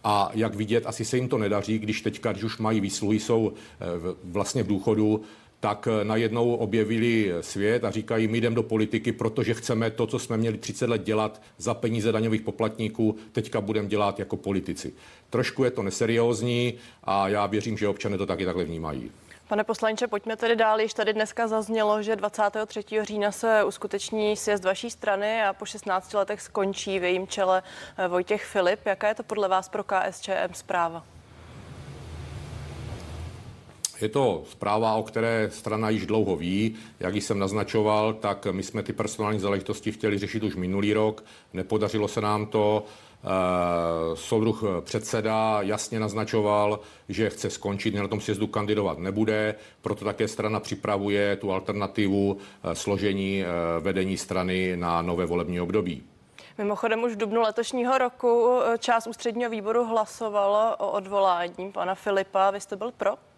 A 0.04 0.32
jak 0.34 0.56
vidět, 0.56 0.86
asi 0.86 1.06
se 1.06 1.18
jim 1.18 1.28
to 1.28 1.38
nedaří, 1.38 1.80
když 1.80 2.02
teďka, 2.02 2.32
když 2.32 2.44
už 2.44 2.58
mají 2.58 2.82
výsluhy, 2.82 3.20
jsou 3.20 3.54
eh, 3.54 3.86
vlastně 4.24 4.64
v 4.64 4.68
důchodu, 4.68 5.22
tak 5.60 5.88
eh, 5.88 6.04
najednou 6.04 6.56
objevili 6.56 7.34
svět 7.42 7.84
a 7.84 7.92
říkají, 7.92 8.28
my 8.28 8.42
jdeme 8.42 8.56
do 8.56 8.64
politiky, 8.64 9.12
protože 9.12 9.54
chceme 9.54 9.92
to, 9.92 10.08
co 10.08 10.20
jsme 10.20 10.38
měli 10.38 10.58
30 10.58 10.90
let 10.90 11.04
dělat 11.04 11.42
za 11.58 11.74
peníze 11.74 12.12
daňových 12.12 12.42
poplatníků, 12.42 13.16
teďka 13.32 13.62
budeme 13.62 13.88
dělat 13.88 14.20
jako 14.20 14.38
politici. 14.38 14.94
Trošku 15.30 15.64
je 15.64 15.72
to 15.72 15.84
neseriózní 15.84 16.74
a 17.04 17.28
já 17.28 17.46
věřím, 17.46 17.78
že 17.78 17.88
občané 17.88 18.18
to 18.18 18.26
taky 18.26 18.46
takhle 18.46 18.64
vnímají. 18.64 19.12
Pane 19.48 19.64
poslanče, 19.64 20.08
pojďme 20.08 20.36
tedy 20.36 20.56
dál. 20.56 20.82
Již 20.82 20.94
tady 20.94 21.14
dneska 21.14 21.48
zaznělo, 21.48 22.04
že 22.04 22.16
23. 22.16 22.84
října 23.02 23.32
se 23.32 23.64
uskuteční 23.64 24.36
sjezd 24.36 24.66
vaší 24.66 24.90
strany 24.90 25.44
a 25.44 25.54
po 25.54 25.66
16 25.66 26.14
letech 26.14 26.42
skončí 26.42 27.00
v 27.00 27.04
jejím 27.04 27.28
čele 27.28 27.64
eh, 27.98 28.08
Vojtěch 28.08 28.46
Filip. 28.46 28.86
Jaká 28.86 29.08
je 29.08 29.16
to 29.16 29.24
podle 29.24 29.48
vás 29.48 29.70
pro 29.70 29.84
KSČM 29.84 30.54
zpráva? 30.54 31.06
Je 34.02 34.10
to 34.10 34.44
zpráva, 34.50 34.94
o 34.94 35.04
které 35.04 35.50
strana 35.52 35.90
již 35.90 36.06
dlouho 36.06 36.36
ví. 36.36 36.76
Jak 37.00 37.16
jsem 37.16 37.40
naznačoval, 37.40 38.14
tak 38.14 38.48
my 38.52 38.64
jsme 38.64 38.84
ty 38.84 38.94
personální 38.94 39.40
záležitosti 39.40 39.92
chtěli 39.92 40.18
řešit 40.18 40.44
už 40.44 40.56
minulý 40.56 40.94
rok. 40.94 41.24
Nepodařilo 41.54 42.08
se 42.08 42.22
nám 42.22 42.46
to. 42.46 42.86
Eh, 43.24 44.16
soudruh 44.16 44.64
předseda 44.82 45.58
jasně 45.62 46.00
naznačoval, 46.00 46.80
že 47.10 47.30
chce 47.30 47.50
skončit, 47.50 47.96
na 47.96 48.08
tom 48.08 48.22
sjezdu 48.22 48.48
kandidovat 48.48 48.98
nebude, 48.98 49.56
proto 49.82 50.06
také 50.06 50.28
strana 50.28 50.60
připravuje 50.60 51.36
tu 51.36 51.52
alternativu 51.52 52.38
eh, 52.38 52.76
složení 52.76 53.44
eh, 53.44 53.48
vedení 53.80 54.18
strany 54.18 54.78
na 54.78 55.02
nové 55.02 55.26
volební 55.26 55.62
období. 55.62 56.04
Mimochodem 56.58 57.04
už 57.04 57.14
v 57.14 57.18
dubnu 57.18 57.42
letošního 57.42 57.98
roku 57.98 58.60
část 58.78 59.08
ústředního 59.08 59.50
výboru 59.50 59.86
hlasovala 59.86 60.80
o 60.80 60.92
odvolání 60.92 61.72
pana 61.74 61.96
Filipa. 61.96 62.52
Vy 62.52 62.62
jste 62.62 62.76
byl 62.76 62.92
pro? 62.92 63.29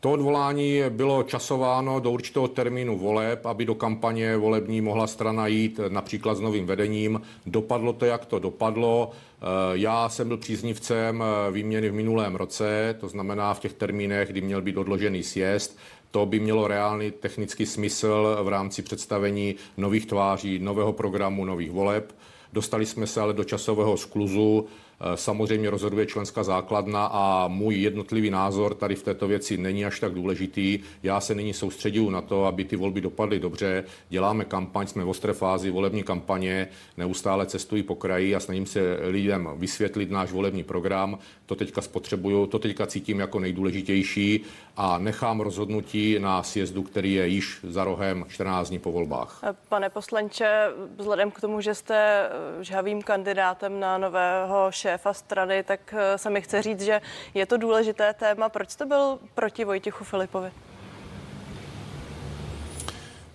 To 0.00 0.12
odvolání 0.12 0.80
bylo 0.88 1.22
časováno 1.22 2.00
do 2.00 2.10
určitého 2.10 2.48
termínu 2.48 2.98
voleb, 2.98 3.46
aby 3.46 3.64
do 3.64 3.74
kampaně 3.74 4.36
volební 4.36 4.80
mohla 4.80 5.06
strana 5.06 5.46
jít 5.46 5.80
například 5.88 6.34
s 6.34 6.40
novým 6.40 6.66
vedením. 6.66 7.20
Dopadlo 7.46 7.92
to, 7.92 8.04
jak 8.04 8.26
to 8.26 8.38
dopadlo. 8.38 9.10
Eh, 9.10 9.44
já 9.72 10.08
jsem 10.08 10.28
byl 10.28 10.36
příznivcem 10.36 11.22
eh, 11.22 11.52
výměny 11.52 11.88
v 11.88 11.94
minulém 11.94 12.36
roce, 12.36 12.96
to 13.00 13.08
znamená 13.08 13.54
v 13.54 13.60
těch 13.60 13.72
termínech, 13.72 14.28
kdy 14.28 14.40
měl 14.40 14.62
být 14.62 14.76
odložený 14.76 15.22
sjezd. 15.22 15.78
To 16.10 16.26
by 16.26 16.40
mělo 16.40 16.68
reálný 16.68 17.10
technický 17.10 17.66
smysl 17.66 18.38
v 18.42 18.48
rámci 18.48 18.82
představení 18.82 19.54
nových 19.76 20.06
tváří, 20.06 20.58
nového 20.58 20.92
programu, 20.92 21.44
nových 21.44 21.70
voleb. 21.70 22.12
Dostali 22.52 22.86
jsme 22.86 23.06
se 23.06 23.20
ale 23.20 23.32
do 23.32 23.44
časového 23.44 23.96
skluzu. 23.96 24.66
Eh, 25.00 25.16
samozřejmě 25.16 25.70
rozhoduje 25.70 26.06
členská 26.06 26.42
základna 26.42 27.06
a 27.06 27.48
můj 27.48 27.74
jednotlivý 27.74 28.30
názor 28.30 28.74
tady 28.74 28.94
v 28.94 29.02
této 29.02 29.28
věci 29.28 29.56
není 29.56 29.84
až 29.84 30.00
tak 30.00 30.14
důležitý. 30.14 30.78
Já 31.02 31.20
se 31.20 31.34
nyní 31.34 31.54
soustředím 31.54 32.12
na 32.12 32.20
to, 32.20 32.44
aby 32.44 32.64
ty 32.64 32.76
volby 32.76 33.00
dopadly 33.00 33.40
dobře. 33.40 33.84
Děláme 34.08 34.44
kampaň, 34.44 34.86
jsme 34.86 35.04
v 35.04 35.08
ostré 35.08 35.32
fázi 35.32 35.70
volební 35.70 36.02
kampaně, 36.02 36.68
neustále 36.96 37.46
cestují 37.46 37.82
po 37.82 37.94
kraji 37.94 38.34
a 38.34 38.40
snažím 38.40 38.66
se 38.66 38.98
lidem 39.00 39.48
vysvětlit 39.56 40.10
náš 40.10 40.32
volební 40.32 40.64
program. 40.64 41.18
To 41.46 41.54
teďka 41.54 41.80
spotřebuju, 41.80 42.46
to 42.46 42.58
teďka 42.58 42.86
cítím 42.86 43.20
jako 43.20 43.40
nejdůležitější 43.40 44.40
a 44.76 44.98
nechám 44.98 45.40
rozhodnutí 45.40 46.18
na 46.18 46.42
sjezdu, 46.42 46.82
který 46.82 47.14
je 47.14 47.28
již 47.28 47.58
za 47.62 47.84
rohem 47.84 48.24
14 48.28 48.68
dní 48.68 48.78
po 48.78 48.92
volbách. 48.92 49.40
Eh, 49.44 49.54
pane 49.68 49.90
poslanče, 49.90 50.68
vzhledem 50.96 51.30
k 51.30 51.40
tomu, 51.40 51.60
že 51.60 51.74
jste 51.74 52.28
eh, 52.28 52.64
žhavým 52.64 53.02
kandidátem 53.02 53.80
na 53.80 53.98
nového 53.98 54.70
šéfa 54.86 55.12
strany, 55.12 55.62
tak 55.62 55.94
eh, 55.96 56.18
se 56.18 56.30
mi 56.30 56.40
chce 56.40 56.62
říct, 56.62 56.80
že 56.80 57.00
je 57.34 57.46
to 57.46 57.56
důležité 57.56 58.14
téma. 58.14 58.48
Proč 58.48 58.70
jste 58.70 58.86
byl 58.86 59.18
proti 59.34 59.64
Vojtěchu 59.64 60.04
Filipovi? 60.04 60.50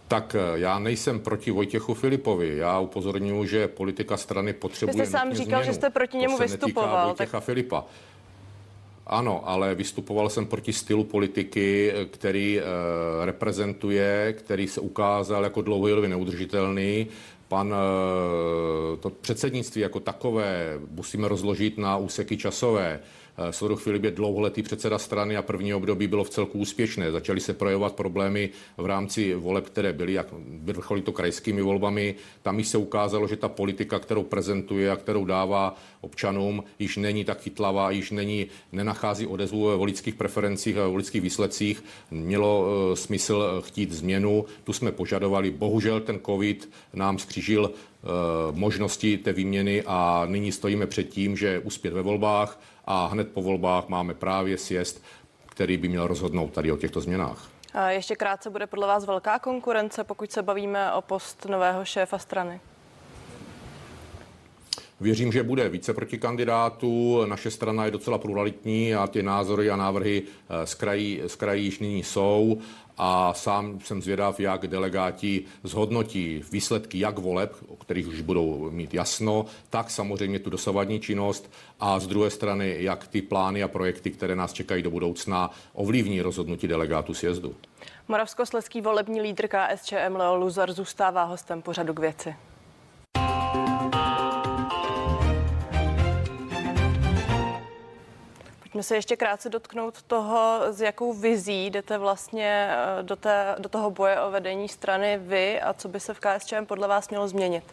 Tak 0.07 0.35
já 0.55 0.79
nejsem 0.79 1.19
proti 1.19 1.51
Vojtěchu 1.51 1.93
Filipovi. 1.93 2.57
Já 2.57 2.79
upozorňuji, 2.79 3.45
že 3.45 3.67
politika 3.67 4.17
strany 4.17 4.53
potřebuje. 4.53 5.03
Vy 5.03 5.07
jste 5.07 5.17
sám 5.17 5.33
říkal, 5.33 5.59
změnu. 5.59 5.63
že 5.63 5.73
jste 5.73 5.89
proti 5.89 6.17
němu 6.17 6.37
to 6.37 6.43
vystupoval. 6.43 7.07
Vojtěcha 7.07 7.39
tak... 7.39 7.43
Filipa. 7.43 7.85
Ano, 9.07 9.41
ale 9.45 9.75
vystupoval 9.75 10.29
jsem 10.29 10.45
proti 10.45 10.73
stylu 10.73 11.03
politiky, 11.03 11.93
který 12.11 12.59
e, 12.59 12.63
reprezentuje, 13.25 14.33
který 14.33 14.67
se 14.67 14.81
ukázal 14.81 15.43
jako 15.43 15.61
dlouhodobě 15.61 16.09
neudržitelný 16.09 17.07
pan 17.51 17.75
to 18.99 19.09
předsednictví 19.09 19.81
jako 19.81 19.99
takové 19.99 20.79
musíme 20.89 21.27
rozložit 21.27 21.77
na 21.77 21.97
úseky 21.97 22.37
časové. 22.37 22.99
Eh, 23.37 23.53
Soudruh 23.53 23.81
Filip 23.81 24.03
je 24.03 24.11
dlouholetý 24.11 24.63
předseda 24.63 24.97
strany 24.97 25.37
a 25.37 25.41
první 25.41 25.73
období 25.73 26.07
bylo 26.07 26.23
v 26.23 26.29
celku 26.29 26.59
úspěšné. 26.59 27.11
Začaly 27.11 27.39
se 27.39 27.53
projevovat 27.53 27.93
problémy 27.93 28.49
v 28.77 28.85
rámci 28.85 29.33
voleb, 29.33 29.65
které 29.65 29.93
byly, 29.93 30.13
jak 30.13 30.27
vrcholí 30.63 31.01
to 31.01 31.11
krajskými 31.11 31.61
volbami. 31.61 32.15
Tam 32.41 32.59
již 32.59 32.67
se 32.67 32.77
ukázalo, 32.77 33.27
že 33.27 33.35
ta 33.35 33.49
politika, 33.49 33.99
kterou 33.99 34.23
prezentuje 34.23 34.91
a 34.91 34.95
kterou 34.95 35.25
dává 35.25 35.75
občanům, 36.01 36.63
již 36.79 36.97
není 36.97 37.25
tak 37.25 37.41
chytlavá, 37.41 37.91
již 37.91 38.11
není, 38.11 38.47
nenachází 38.71 39.27
odezvu 39.27 39.65
ve 39.67 39.75
volických 39.75 40.15
preferencích 40.15 40.77
a 40.77 40.87
volických 40.87 41.21
výsledcích. 41.21 41.83
Mělo 42.11 42.61
uh, 42.61 42.95
smysl 42.95 43.61
chtít 43.65 43.91
změnu, 43.91 44.45
tu 44.63 44.73
jsme 44.73 44.91
požadovali. 44.91 45.51
Bohužel 45.51 45.99
ten 45.99 46.19
covid 46.25 46.69
nám 46.93 47.19
skřížil 47.19 47.71
možnosti 48.51 49.17
té 49.17 49.33
výměny 49.33 49.83
a 49.87 50.25
nyní 50.25 50.51
stojíme 50.51 50.87
před 50.87 51.03
tím, 51.03 51.37
že 51.37 51.59
uspět 51.59 51.93
ve 51.93 52.01
volbách 52.01 52.59
a 52.85 53.05
hned 53.05 53.31
po 53.31 53.41
volbách 53.41 53.87
máme 53.87 54.13
právě 54.13 54.57
sjezd, 54.57 55.03
který 55.45 55.77
by 55.77 55.87
měl 55.87 56.07
rozhodnout 56.07 56.53
tady 56.53 56.71
o 56.71 56.77
těchto 56.77 57.01
změnách. 57.01 57.49
A 57.73 57.89
ještě 57.89 58.15
krátce 58.15 58.49
bude 58.49 58.67
podle 58.67 58.87
vás 58.87 59.05
velká 59.05 59.39
konkurence, 59.39 60.03
pokud 60.03 60.31
se 60.31 60.41
bavíme 60.41 60.93
o 60.93 61.01
post 61.01 61.45
nového 61.45 61.85
šéfa 61.85 62.17
strany? 62.17 62.59
Věřím, 65.01 65.31
že 65.31 65.43
bude 65.43 65.69
více 65.69 65.93
protikandidátů. 65.93 67.25
Naše 67.25 67.51
strana 67.51 67.85
je 67.85 67.91
docela 67.91 68.17
pluralitní 68.17 68.95
a 68.95 69.07
ty 69.07 69.23
názory 69.23 69.69
a 69.69 69.75
návrhy 69.75 70.23
eh, 70.23 70.65
z 70.67 70.73
krají, 70.73 71.21
z 71.27 71.35
krají 71.35 71.65
již 71.65 71.79
nyní 71.79 72.03
jsou 72.03 72.57
a 72.97 73.33
sám 73.33 73.79
jsem 73.79 74.01
zvědav, 74.01 74.39
jak 74.39 74.67
delegáti 74.67 75.45
zhodnotí 75.63 76.43
výsledky 76.51 76.99
jak 76.99 77.19
voleb, 77.19 77.55
o 77.67 77.75
kterých 77.75 78.07
už 78.07 78.21
budou 78.21 78.71
mít 78.71 78.93
jasno, 78.93 79.45
tak 79.69 79.89
samozřejmě 79.89 80.39
tu 80.39 80.49
dosavadní 80.49 80.99
činnost 80.99 81.51
a 81.79 81.99
z 81.99 82.07
druhé 82.07 82.29
strany, 82.29 82.75
jak 82.79 83.07
ty 83.07 83.21
plány 83.21 83.63
a 83.63 83.67
projekty, 83.67 84.11
které 84.11 84.35
nás 84.35 84.53
čekají 84.53 84.83
do 84.83 84.91
budoucna, 84.91 85.51
ovlivní 85.73 86.21
rozhodnutí 86.21 86.67
delegátů 86.67 87.13
sjezdu. 87.13 87.55
Moravskosleský 88.07 88.81
volební 88.81 89.21
lídr 89.21 89.47
KSČM 89.47 90.15
Leo 90.15 90.35
Luzar 90.35 90.71
zůstává 90.71 91.23
hostem 91.23 91.61
pořadu 91.61 91.93
k 91.93 91.99
věci. 91.99 92.35
Pojďme 98.71 98.83
se 98.83 98.95
ještě 98.95 99.15
krátce 99.15 99.49
dotknout 99.49 100.01
toho, 100.01 100.59
s 100.71 100.81
jakou 100.81 101.13
vizí 101.13 101.65
jdete 101.65 101.97
vlastně 101.97 102.69
eh, 102.71 103.03
do, 103.03 103.15
té, 103.15 103.55
do 103.59 103.69
toho 103.69 103.91
boje 103.91 104.21
o 104.21 104.31
vedení 104.31 104.69
strany 104.69 105.17
vy 105.17 105.61
a 105.61 105.73
co 105.73 105.87
by 105.89 105.99
se 105.99 106.13
v 106.13 106.19
KSČM 106.19 106.65
podle 106.65 106.87
vás 106.87 107.09
mělo 107.09 107.27
změnit? 107.27 107.63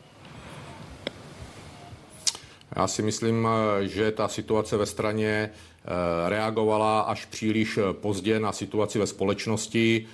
Já 2.76 2.86
si 2.86 3.02
myslím, 3.02 3.48
eh, 3.48 3.86
že 3.86 4.12
ta 4.12 4.28
situace 4.28 4.76
ve 4.76 4.86
straně 4.86 5.50
eh, 5.50 6.28
reagovala 6.28 7.00
až 7.00 7.24
příliš 7.24 7.78
pozdě 7.92 8.40
na 8.40 8.52
situaci 8.52 8.98
ve 8.98 9.06
společnosti. 9.06 10.06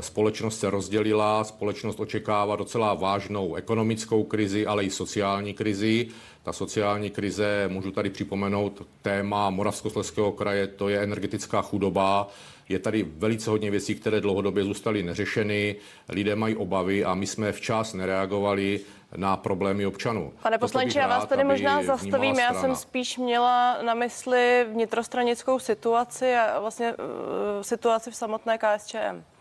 Společnost 0.00 0.60
se 0.60 0.70
rozdělila, 0.70 1.44
společnost 1.44 2.00
očekává 2.00 2.56
docela 2.56 2.94
vážnou 2.94 3.54
ekonomickou 3.54 4.24
krizi, 4.24 4.66
ale 4.66 4.84
i 4.84 4.90
sociální 4.90 5.54
krizi. 5.54 6.08
Ta 6.46 6.52
sociální 6.52 7.10
krize, 7.10 7.68
můžu 7.68 7.90
tady 7.90 8.10
připomenout 8.10 8.86
téma 9.02 9.50
Moravskoslezského 9.50 10.32
kraje, 10.32 10.66
to 10.66 10.88
je 10.88 11.02
energetická 11.02 11.62
chudoba. 11.62 12.28
Je 12.68 12.78
tady 12.78 13.02
velice 13.02 13.50
hodně 13.50 13.70
věcí, 13.70 13.94
které 13.94 14.20
dlouhodobě 14.20 14.64
zůstaly 14.64 15.02
neřešeny, 15.02 15.76
lidé 16.08 16.36
mají 16.36 16.56
obavy 16.56 17.04
a 17.04 17.14
my 17.14 17.26
jsme 17.26 17.52
včas 17.52 17.94
nereagovali 17.94 18.80
na 19.16 19.36
problémy 19.36 19.86
občanů. 19.86 20.32
Pane 20.42 20.58
poslanče, 20.58 20.98
já 20.98 21.08
vás 21.08 21.26
tady 21.26 21.44
možná 21.44 21.82
zastavím. 21.82 22.38
Já 22.38 22.54
jsem 22.54 22.76
spíš 22.76 23.18
měla 23.18 23.82
na 23.82 23.94
mysli 23.94 24.66
vnitrostranickou 24.72 25.58
situaci 25.58 26.34
a 26.34 26.60
vlastně 26.60 26.94
uh, 26.94 27.62
situaci 27.62 28.10
v 28.10 28.16
samotné 28.16 28.58
KSČM. 28.58 29.35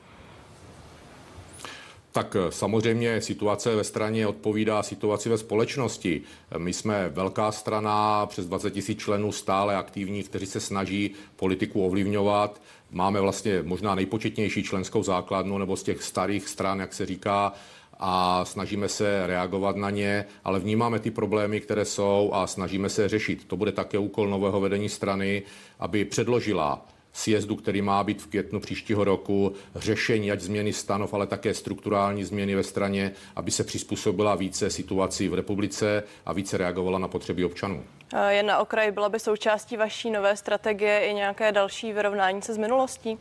Tak 2.15 2.35
eh, 2.35 2.51
samozřejmě 2.51 3.21
situace 3.21 3.75
ve 3.75 3.83
straně 3.83 4.27
odpovídá 4.27 4.83
situaci 4.83 5.29
ve 5.29 5.37
společnosti. 5.37 6.21
My 6.57 6.73
jsme 6.73 7.09
velká 7.09 7.51
strana, 7.51 8.25
přes 8.25 8.47
20 8.47 8.71
tisíc 8.71 8.99
členů 8.99 9.31
stále 9.31 9.75
aktivních, 9.75 10.29
kteří 10.29 10.45
se 10.45 10.59
snaží 10.59 11.11
politiku 11.35 11.85
ovlivňovat. 11.85 12.61
Máme 12.91 13.21
vlastně 13.21 13.61
možná 13.63 13.95
nejpočetnější 13.95 14.63
členskou 14.63 15.03
základnu, 15.03 15.57
nebo 15.57 15.77
z 15.77 15.83
těch 15.83 16.03
starých 16.03 16.47
stran, 16.49 16.79
jak 16.79 16.93
se 16.93 17.05
říká, 17.05 17.53
a 17.99 18.45
snažíme 18.45 18.89
se 18.89 19.27
reagovat 19.27 19.75
na 19.75 19.89
ně, 19.89 20.25
ale 20.43 20.59
vnímáme 20.59 20.99
ty 20.99 21.11
problémy, 21.11 21.61
které 21.61 21.85
jsou 21.85 22.29
a 22.33 22.47
snažíme 22.47 22.89
se 22.89 23.09
řešit. 23.09 23.45
To 23.47 23.57
bude 23.57 23.71
také 23.71 23.97
úkol 23.97 24.29
nového 24.29 24.61
vedení 24.61 24.89
strany, 24.89 25.43
aby 25.79 26.05
předložila 26.05 26.85
sjezdu, 27.15 27.55
který 27.55 27.81
má 27.81 28.03
být 28.03 28.21
v 28.21 28.27
květnu 28.27 28.59
příštího 28.59 29.03
roku, 29.03 29.53
řešení 29.75 30.31
ať 30.31 30.41
změny 30.41 30.73
stanov, 30.73 31.13
ale 31.13 31.27
také 31.27 31.53
strukturální 31.53 32.23
změny 32.23 32.55
ve 32.55 32.63
straně, 32.63 33.11
aby 33.35 33.51
se 33.51 33.63
přizpůsobila 33.63 34.35
více 34.35 34.69
situaci 34.69 35.27
v 35.27 35.33
republice 35.33 36.03
a 36.25 36.33
více 36.33 36.57
reagovala 36.57 36.99
na 36.99 37.07
potřeby 37.07 37.45
občanů. 37.45 37.83
Je 38.29 38.43
na 38.43 38.57
okraji, 38.57 38.91
byla 38.91 39.09
by 39.09 39.19
součástí 39.19 39.77
vaší 39.77 40.11
nové 40.11 40.35
strategie 40.37 40.99
i 40.99 41.13
nějaké 41.13 41.51
další 41.51 41.93
vyrovnání 41.93 42.41
se 42.41 42.53
z 42.53 42.57
minulostí? 42.57 43.17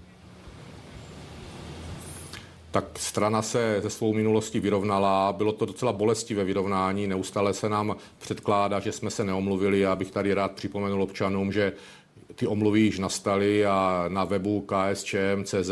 tak 2.75 2.99
strana 2.99 3.43
se 3.43 3.81
ze 3.83 3.91
svou 3.91 4.13
minulostí 4.13 4.61
vyrovnala. 4.61 5.33
Bylo 5.33 5.53
to 5.53 5.67
docela 5.67 5.93
bolestivé 5.93 6.45
vyrovnání. 6.45 7.07
Neustále 7.07 7.55
se 7.55 7.69
nám 7.69 7.97
předkládá, 8.19 8.81
že 8.81 8.93
jsme 8.93 9.11
se 9.11 9.25
neomluvili. 9.25 9.81
Já 9.81 9.97
bych 9.97 10.11
tady 10.11 10.35
rád 10.35 10.53
připomenul 10.53 11.03
občanům, 11.03 11.53
že 11.53 11.73
ty 12.35 12.47
omluvy 12.47 12.81
již 12.81 12.99
nastaly 12.99 13.67
a 13.67 14.05
na 14.09 14.25
webu 14.25 14.67
KSČM.cz 14.67 15.71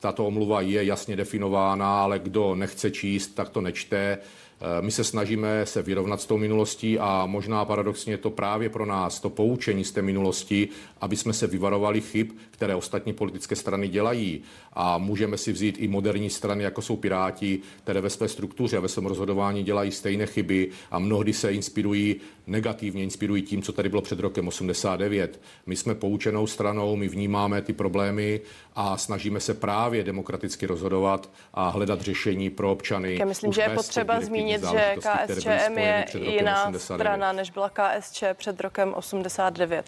tato 0.00 0.26
omluva 0.26 0.60
je 0.60 0.84
jasně 0.84 1.16
definována, 1.16 2.02
ale 2.02 2.18
kdo 2.18 2.54
nechce 2.54 2.90
číst, 2.90 3.28
tak 3.28 3.48
to 3.48 3.60
nečte. 3.60 4.18
Eh, 4.60 4.82
my 4.82 4.90
se 4.90 5.04
snažíme 5.04 5.66
se 5.66 5.82
vyrovnat 5.82 6.20
s 6.20 6.26
tou 6.26 6.38
minulostí 6.38 6.98
a 6.98 7.26
možná 7.26 7.64
paradoxně 7.64 8.12
je 8.12 8.18
to 8.18 8.30
právě 8.30 8.68
pro 8.68 8.86
nás 8.86 9.20
to 9.20 9.30
poučení 9.30 9.84
z 9.84 9.92
té 9.92 10.02
minulosti, 10.02 10.68
aby 11.00 11.16
jsme 11.16 11.32
se 11.32 11.46
vyvarovali 11.46 12.00
chyb, 12.00 12.30
které 12.50 12.74
ostatní 12.74 13.12
politické 13.12 13.56
strany 13.56 13.88
dělají. 13.88 14.42
A 14.72 14.98
můžeme 14.98 15.38
si 15.38 15.52
vzít 15.52 15.76
i 15.78 15.88
moderní 15.88 16.30
strany, 16.30 16.64
jako 16.64 16.82
jsou 16.82 16.96
Piráti, 16.96 17.60
které 17.82 18.00
ve 18.00 18.10
své 18.10 18.28
struktuře 18.28 18.76
a 18.76 18.80
ve 18.80 18.88
svém 18.88 19.06
rozhodování 19.06 19.62
dělají 19.62 19.92
stejné 19.92 20.26
chyby 20.26 20.68
a 20.90 20.98
mnohdy 20.98 21.32
se 21.32 21.52
inspirují 21.52 22.16
negativně, 22.46 23.02
inspirují 23.02 23.42
tím, 23.42 23.62
co 23.62 23.72
tady 23.72 23.88
bylo 23.88 24.02
před 24.02 24.20
rokem 24.20 24.48
89. 24.48 25.40
My 25.66 25.76
jsme 25.76 25.94
poučenou 25.94 26.46
stranou, 26.46 26.96
my 26.96 27.08
vnímáme 27.08 27.62
ty 27.62 27.72
problémy 27.72 28.40
a 28.74 28.96
snažíme 28.96 29.40
se 29.40 29.54
právě 29.54 30.04
demokraticky 30.04 30.66
rozhodovat 30.66 31.30
a 31.54 31.68
hledat 31.68 32.00
řešení 32.00 32.50
pro 32.50 32.72
občany. 32.72 33.16
Já 33.18 33.24
myslím, 33.24 33.52
že 33.52 33.62
je 33.62 33.68
potřeba 33.68 34.20
zmínit, 34.20 34.45
že 34.48 34.96
KSČM 34.98 35.78
je 35.78 36.04
jiná 36.18 36.68
89. 36.68 36.80
strana, 36.80 37.32
než 37.32 37.50
byla 37.50 37.70
KSČ 37.70 38.24
před 38.34 38.60
rokem 38.60 38.94
89. 38.94 39.86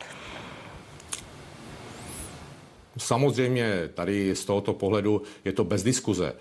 Samozřejmě 2.99 3.89
tady 3.95 4.35
z 4.37 4.45
tohoto 4.45 4.73
pohledu 4.73 5.23
je 5.45 5.53
to 5.53 5.65
bez 5.65 5.83
diskuze, 5.83 6.33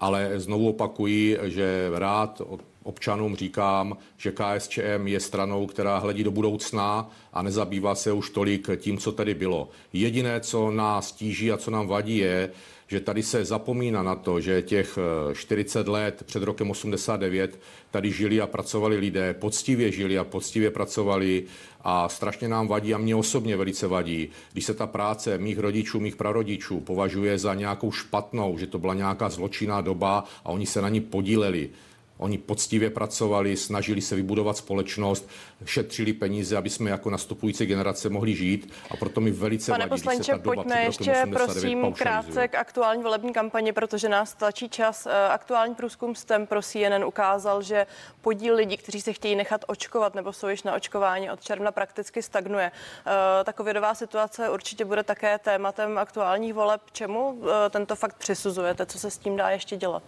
ale 0.00 0.40
znovu 0.40 0.68
opakuji, 0.68 1.38
že 1.42 1.90
rád 1.94 2.42
občanům 2.82 3.36
říkám, 3.36 3.96
že 4.16 4.32
KSČM 4.32 5.06
je 5.06 5.20
stranou, 5.20 5.66
která 5.66 5.98
hledí 5.98 6.24
do 6.24 6.30
budoucna 6.30 7.10
a 7.32 7.42
nezabývá 7.42 7.94
se 7.94 8.12
už 8.12 8.30
tolik 8.30 8.68
tím, 8.76 8.98
co 8.98 9.12
tady 9.12 9.34
bylo. 9.34 9.68
Jediné, 9.92 10.40
co 10.40 10.70
nás 10.70 11.12
tíží 11.12 11.52
a 11.52 11.56
co 11.56 11.70
nám 11.70 11.86
vadí, 11.86 12.16
je, 12.16 12.50
že 12.92 13.00
tady 13.00 13.22
se 13.22 13.44
zapomíná 13.44 14.02
na 14.02 14.14
to, 14.14 14.40
že 14.40 14.62
těch 14.62 14.98
40 15.32 15.86
eh, 15.86 15.90
let 15.90 16.22
před 16.26 16.42
rokem 16.42 16.70
89 16.70 17.60
tady 17.90 18.12
žili 18.12 18.40
a 18.40 18.46
pracovali 18.46 18.96
lidé, 18.96 19.34
poctivě 19.34 19.92
žili 19.92 20.18
a 20.18 20.24
poctivě 20.24 20.70
pracovali 20.70 21.44
a 21.84 22.08
strašně 22.08 22.48
nám 22.48 22.68
vadí 22.68 22.94
a 22.94 22.98
mě 22.98 23.16
osobně 23.16 23.56
velice 23.56 23.86
vadí, 23.86 24.28
když 24.52 24.64
se 24.64 24.74
ta 24.74 24.86
práce 24.86 25.38
mých 25.38 25.58
rodičů, 25.58 26.00
mých 26.00 26.16
prarodičů 26.16 26.80
považuje 26.80 27.38
za 27.38 27.54
nějakou 27.54 27.92
špatnou, 27.92 28.58
že 28.58 28.66
to 28.66 28.78
byla 28.78 28.94
nějaká 28.94 29.28
zločinná 29.28 29.80
doba 29.80 30.24
a 30.44 30.48
oni 30.48 30.66
se 30.66 30.82
na 30.82 30.88
ní 30.88 31.00
podíleli. 31.00 31.70
Oni 32.18 32.38
poctivě 32.38 32.90
pracovali, 32.90 33.56
snažili 33.56 34.00
se 34.00 34.16
vybudovat 34.16 34.56
společnost, 34.56 35.28
šetřili 35.64 36.12
peníze, 36.12 36.56
aby 36.56 36.70
jsme 36.70 36.90
jako 36.90 37.10
nastupující 37.10 37.66
generace 37.66 38.08
mohli 38.08 38.34
žít 38.34 38.72
a 38.90 38.96
proto 38.96 39.20
mi 39.20 39.30
velice 39.30 39.72
Pane 39.72 39.86
vadí, 39.86 40.02
poslanče, 40.02 40.38
pojďme 40.38 40.82
ještě 40.84 41.26
prosím 41.32 41.92
krátce 41.92 42.48
k 42.48 42.54
aktuální 42.54 43.02
volební 43.02 43.32
kampani, 43.32 43.72
protože 43.72 44.08
nás 44.08 44.34
tlačí 44.34 44.68
čas. 44.68 45.06
Eh, 45.06 45.28
aktuální 45.28 45.74
průzkum 45.74 46.14
STEM 46.14 46.46
pro 46.46 46.62
CNN 46.62 47.04
ukázal, 47.06 47.62
že 47.62 47.86
podíl 48.20 48.54
lidí, 48.54 48.76
kteří 48.76 49.00
se 49.00 49.12
chtějí 49.12 49.36
nechat 49.36 49.64
očkovat 49.68 50.14
nebo 50.14 50.32
jsou 50.32 50.48
již 50.48 50.62
na 50.62 50.74
očkování 50.74 51.30
od 51.30 51.40
června 51.40 51.72
prakticky 51.72 52.22
stagnuje. 52.22 52.72
Eh, 52.72 53.44
ta 53.44 53.52
covidová 53.52 53.94
situace 53.94 54.50
určitě 54.50 54.84
bude 54.84 55.02
také 55.02 55.38
tématem 55.38 55.98
aktuálních 55.98 56.54
voleb. 56.54 56.80
Čemu 56.92 57.38
eh, 57.42 57.70
tento 57.70 57.96
fakt 57.96 58.16
přisuzujete? 58.16 58.86
Co 58.86 58.98
se 58.98 59.10
s 59.10 59.18
tím 59.18 59.36
dá 59.36 59.50
ještě 59.50 59.76
dělat? 59.76 60.02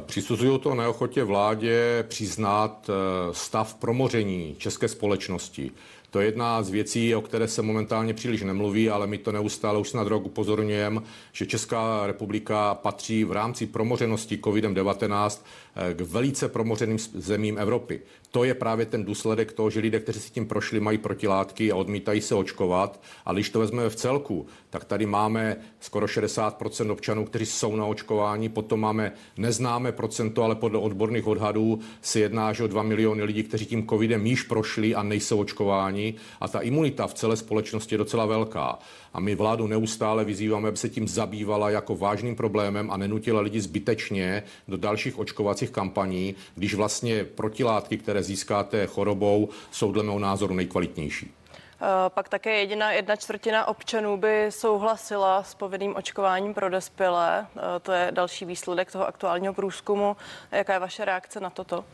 Přisuzuju 0.00 0.58
to 0.58 0.74
neochotě 0.74 1.24
vládě 1.24 2.04
přiznat 2.08 2.90
stav 3.32 3.74
promoření 3.74 4.54
české 4.58 4.88
společnosti. 4.88 5.70
To 6.10 6.20
je 6.20 6.26
jedna 6.26 6.62
z 6.62 6.70
věcí, 6.70 7.14
o 7.14 7.20
které 7.20 7.48
se 7.48 7.62
momentálně 7.62 8.14
příliš 8.14 8.42
nemluví, 8.42 8.90
ale 8.90 9.06
my 9.06 9.18
to 9.18 9.32
neustále 9.32 9.78
už 9.78 9.88
snad 9.88 10.06
rok 10.06 10.26
upozorňujeme, 10.26 11.00
že 11.32 11.46
Česká 11.46 12.06
republika 12.06 12.74
patří 12.74 13.24
v 13.24 13.32
rámci 13.32 13.66
promořenosti 13.66 14.36
COVID-19 14.36 15.42
eh, 15.76 15.94
k 15.94 16.00
velice 16.00 16.48
promořeným 16.48 16.98
zemím 17.14 17.58
Evropy. 17.58 18.00
To 18.30 18.44
je 18.44 18.54
právě 18.54 18.86
ten 18.86 19.04
důsledek 19.04 19.52
toho, 19.52 19.70
že 19.70 19.80
lidé, 19.80 20.00
kteří 20.00 20.20
si 20.20 20.30
tím 20.30 20.46
prošli, 20.46 20.80
mají 20.80 20.98
protilátky 20.98 21.72
a 21.72 21.76
odmítají 21.76 22.20
se 22.20 22.34
očkovat. 22.34 23.00
Ale 23.24 23.36
když 23.36 23.50
to 23.50 23.58
vezmeme 23.58 23.90
v 23.90 23.96
celku, 23.96 24.46
tak 24.70 24.84
tady 24.84 25.06
máme 25.06 25.56
skoro 25.80 26.06
60% 26.06 26.92
občanů, 26.92 27.24
kteří 27.24 27.46
jsou 27.46 27.76
na 27.76 27.86
očkování, 27.86 28.48
potom 28.48 28.80
máme 28.80 29.12
neznámé 29.36 29.92
procento, 29.92 30.42
ale 30.42 30.54
podle 30.54 30.78
odborných 30.78 31.26
odhadů 31.26 31.78
se 32.02 32.20
jedná 32.20 32.52
že 32.52 32.64
o 32.64 32.66
2 32.66 32.82
miliony 32.82 33.22
lidí, 33.22 33.42
kteří 33.42 33.66
tím 33.66 33.88
covidem 33.88 34.26
již 34.26 34.42
prošli 34.42 34.94
a 34.94 35.02
nejsou 35.02 35.40
očkováni. 35.40 36.14
A 36.40 36.48
ta 36.48 36.60
imunita 36.60 37.06
v 37.06 37.14
celé 37.14 37.36
společnosti 37.36 37.94
je 37.94 37.98
docela 37.98 38.26
velká. 38.26 38.78
A 39.12 39.20
my 39.20 39.34
vládu 39.34 39.66
neustále 39.66 40.24
vyzýváme, 40.24 40.68
aby 40.68 40.76
se 40.76 40.88
tím 40.88 41.08
zabývala 41.08 41.70
jako 41.70 41.96
vážným 41.96 42.36
problémem 42.36 42.90
a 42.90 42.96
nenutila 42.96 43.40
lidi 43.40 43.60
zbytečně 43.60 44.42
do 44.68 44.76
dalších 44.76 45.18
očkovacích 45.18 45.70
kampaní, 45.70 46.34
když 46.54 46.74
vlastně 46.74 47.24
protilátky, 47.24 47.98
které 47.98 48.17
získáte 48.22 48.86
chorobou, 48.86 49.48
jsou 49.70 49.92
dle 49.92 50.02
mého 50.02 50.18
názoru 50.18 50.54
nejkvalitnější. 50.54 51.34
Eh, 51.80 51.86
pak 52.08 52.28
také 52.28 52.58
jediná 52.58 52.92
jedna 52.92 53.16
čtvrtina 53.16 53.68
občanů 53.68 54.16
by 54.16 54.46
souhlasila 54.48 55.42
s 55.42 55.54
povinným 55.54 55.96
očkováním 55.96 56.54
pro 56.54 56.70
dospělé. 56.70 57.46
Eh, 57.56 57.60
to 57.82 57.92
je 57.92 58.08
další 58.10 58.44
výsledek 58.44 58.92
toho 58.92 59.06
aktuálního 59.08 59.54
průzkumu. 59.54 60.16
Jaká 60.52 60.72
je 60.72 60.78
vaše 60.78 61.04
reakce 61.04 61.40
na 61.40 61.50
toto? 61.50 61.84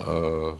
Eh, 0.00 0.04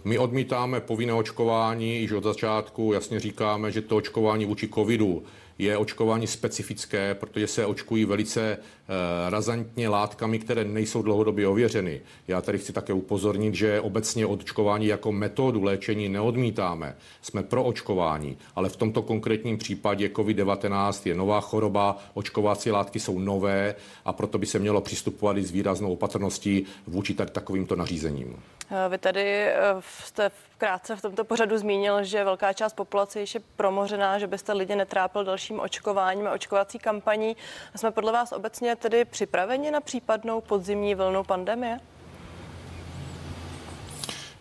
my 0.05 0.19
odmítáme 0.19 0.81
povinné 0.81 1.13
očkování 1.13 2.01
již 2.01 2.13
od 2.13 2.25
začátku. 2.25 2.93
Jasně 2.93 3.21
říkáme, 3.21 3.71
že 3.71 3.83
to 3.83 3.97
očkování 3.97 4.45
vůči 4.45 4.69
covidu 4.69 5.23
je 5.59 5.77
očkování 5.77 6.27
specifické, 6.27 7.15
protože 7.15 7.47
se 7.47 7.67
očkují 7.67 8.05
velice 8.05 8.43
eh, 8.53 9.31
razantně 9.31 9.89
látkami, 9.89 10.39
které 10.39 10.65
nejsou 10.65 11.03
dlouhodobě 11.03 11.49
ověřeny. 11.49 12.01
Já 12.29 12.41
tady 12.41 12.59
chci 12.59 12.73
také 12.73 12.93
upozornit, 12.93 13.55
že 13.55 13.81
obecně 13.81 14.27
očkování 14.27 14.87
jako 14.87 15.13
metodu 15.13 15.63
léčení 15.63 16.09
neodmítáme. 16.09 16.97
Jsme 17.23 17.43
pro 17.43 17.65
očkování, 17.65 18.39
ale 18.57 18.69
v 18.69 18.77
tomto 18.77 19.03
konkrétním 19.03 19.59
případě 19.59 20.09
COVID-19 20.09 21.09
je 21.09 21.15
nová 21.15 21.41
choroba, 21.41 21.99
očkovací 22.15 22.71
látky 22.71 23.01
jsou 23.01 23.19
nové 23.19 23.75
a 24.05 24.13
proto 24.13 24.39
by 24.39 24.47
se 24.47 24.59
mělo 24.59 24.81
přistupovat 24.81 25.37
i 25.37 25.43
s 25.43 25.51
výraznou 25.51 25.93
opatrností 25.93 26.67
vůči 26.87 27.15
takovýmto 27.15 27.77
nařízením. 27.77 28.37
Eh, 28.73 28.89
vy 28.89 28.99
tady 28.99 29.23
eh, 29.23 29.55
jste 29.81 30.31
krátce 30.59 30.97
v 30.97 31.03
tomto 31.03 31.25
pořadu 31.25 31.59
zmínil, 31.59 32.05
že 32.05 32.25
velká 32.25 32.53
část 32.53 32.73
populace 32.73 33.21
je 33.21 33.27
promořená, 33.57 34.19
že 34.19 34.27
byste 34.27 34.53
lidi 34.53 34.77
netrápil 34.77 35.25
dalším 35.43 35.61
očkováním 35.61 36.27
a 36.27 36.33
očkovací 36.33 36.79
kampaní. 36.79 37.37
Jsme 37.77 37.91
podle 37.91 38.13
vás 38.13 38.33
obecně 38.33 38.77
tedy 38.77 39.05
připraveni 39.05 39.71
na 39.71 39.81
případnou 39.81 40.41
podzimní 40.41 40.95
vlnu 40.95 41.25
pandemie? 41.25 41.81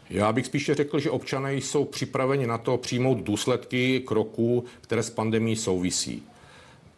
Já 0.10 0.32
bych 0.34 0.46
spíše 0.46 0.76
řekl, 0.76 1.00
že 1.00 1.12
občané 1.12 1.54
jsou 1.54 1.86
připraveni 1.86 2.48
na 2.48 2.58
to 2.58 2.78
přijmout 2.78 3.18
důsledky 3.18 4.00
kroků, 4.00 4.64
které 4.82 5.04
s 5.04 5.10
pandemí 5.10 5.56
souvisí. 5.56 6.24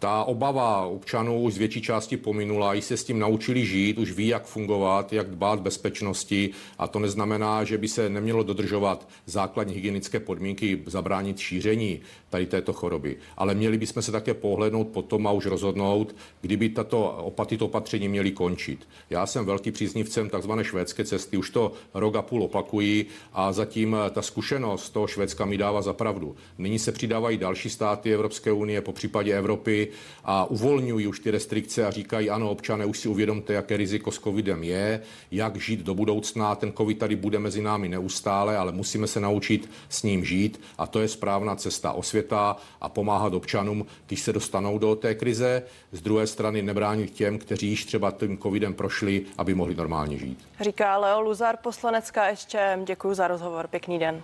Ta 0.03 0.23
obava 0.23 0.85
občanů 0.85 1.41
už 1.41 1.53
z 1.53 1.57
větší 1.57 1.81
části 1.81 2.17
pominula, 2.17 2.75
i 2.75 2.81
se 2.81 2.97
s 2.97 3.03
tím 3.03 3.19
naučili 3.19 3.65
žít, 3.65 3.97
už 3.97 4.11
ví, 4.11 4.27
jak 4.27 4.45
fungovat, 4.45 5.13
jak 5.13 5.29
dbát 5.29 5.59
bezpečnosti 5.59 6.49
a 6.77 6.87
to 6.87 6.99
neznamená, 6.99 7.63
že 7.63 7.77
by 7.77 7.87
se 7.87 8.09
nemělo 8.09 8.43
dodržovat 8.43 9.07
základní 9.25 9.73
hygienické 9.73 10.19
podmínky, 10.19 10.83
zabránit 10.85 11.37
šíření 11.39 11.99
tady 12.29 12.45
této 12.45 12.73
choroby. 12.73 13.17
Ale 13.37 13.55
měli 13.55 13.77
bychom 13.77 14.01
se 14.03 14.11
také 14.11 14.33
pohlednout 14.33 14.87
potom 14.87 15.27
a 15.27 15.31
už 15.31 15.45
rozhodnout, 15.45 16.15
kdyby 16.41 16.69
tato 16.69 17.09
opaty, 17.09 17.57
to 17.57 17.65
opatření 17.65 18.09
měly 18.09 18.31
končit. 18.31 18.87
Já 19.09 19.25
jsem 19.25 19.45
velký 19.45 19.71
příznivcem 19.71 20.29
tzv. 20.29 20.51
švédské 20.61 21.05
cesty, 21.05 21.37
už 21.37 21.49
to 21.49 21.71
rok 21.93 22.15
a 22.15 22.21
půl 22.21 22.43
opakují 22.43 23.05
a 23.33 23.53
zatím 23.53 23.97
ta 24.11 24.21
zkušenost 24.21 24.89
toho 24.89 25.07
Švédska 25.07 25.45
mi 25.45 25.57
dává 25.57 25.81
za 25.81 25.93
pravdu. 25.93 26.35
Nyní 26.57 26.79
se 26.79 26.91
přidávají 26.91 27.37
další 27.37 27.69
státy 27.69 28.13
Evropské 28.13 28.51
unie, 28.51 28.81
po 28.81 28.93
případě 28.93 29.37
Evropy, 29.37 29.92
a 30.25 30.45
uvolňují 30.45 31.07
už 31.07 31.19
ty 31.19 31.31
restrikce 31.31 31.85
a 31.85 31.91
říkají, 31.91 32.29
ano, 32.29 32.49
občané, 32.49 32.85
už 32.85 32.99
si 32.99 33.07
uvědomte, 33.07 33.53
jaké 33.53 33.77
riziko 33.77 34.11
s 34.11 34.19
covidem 34.19 34.63
je, 34.63 35.01
jak 35.31 35.55
žít 35.55 35.79
do 35.79 35.95
budoucna. 35.95 36.55
Ten 36.55 36.73
covid 36.73 36.97
tady 36.97 37.15
bude 37.15 37.39
mezi 37.39 37.61
námi 37.61 37.89
neustále, 37.89 38.57
ale 38.57 38.71
musíme 38.71 39.07
se 39.07 39.19
naučit 39.19 39.69
s 39.89 40.03
ním 40.03 40.25
žít 40.25 40.61
a 40.77 40.87
to 40.87 40.99
je 40.99 41.07
správná 41.07 41.55
cesta 41.55 41.91
osvěta 41.91 42.57
a 42.81 42.89
pomáhat 42.89 43.33
občanům, 43.33 43.85
když 44.07 44.21
se 44.21 44.33
dostanou 44.33 44.77
do 44.77 44.95
té 44.95 45.15
krize. 45.15 45.63
Z 45.91 46.01
druhé 46.01 46.27
strany 46.27 46.61
nebránit 46.61 47.11
těm, 47.11 47.37
kteří 47.37 47.67
již 47.67 47.85
třeba 47.85 48.11
tím 48.11 48.37
covidem 48.37 48.73
prošli, 48.73 49.21
aby 49.37 49.53
mohli 49.53 49.75
normálně 49.75 50.17
žít. 50.17 50.39
Říká 50.61 50.97
Leo 50.97 51.21
Luzar, 51.21 51.57
poslanecká 51.63 52.23
KSČM. 52.33 52.85
Děkuji 52.85 53.13
za 53.13 53.27
rozhovor. 53.27 53.67
Pěkný 53.67 53.99
den. 53.99 54.21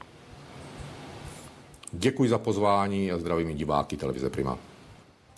Děkuji 1.91 2.29
za 2.29 2.37
pozvání 2.37 3.11
a 3.11 3.17
zdravím 3.17 3.55
diváky 3.55 3.97
televize 3.97 4.29
Prima. 4.29 4.57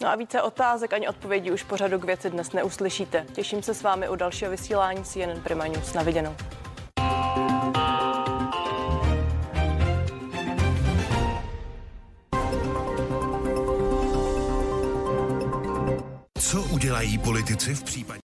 No 0.02 0.08
a 0.08 0.16
více 0.16 0.42
otázek 0.42 0.94
ani 0.94 1.08
odpovědí 1.08 1.52
už 1.52 1.64
pořadu 1.64 2.00
k 2.00 2.04
věci 2.04 2.30
dnes 2.30 2.54
neuslyšíte. 2.54 3.26
Těším 3.34 3.64
se 3.64 3.74
s 3.74 3.84
vámi 3.84 4.10
u 4.10 4.16
dalšího 4.16 4.52
vysílání 4.52 5.04
CNN 5.04 5.42
Prima 5.44 5.68
News. 5.68 5.94
Na 5.94 6.04
viděnou. 6.04 6.36
Co 16.40 16.64
udělají 16.64 17.18
politici 17.18 17.76
v 17.76 17.84
případě 17.84 18.12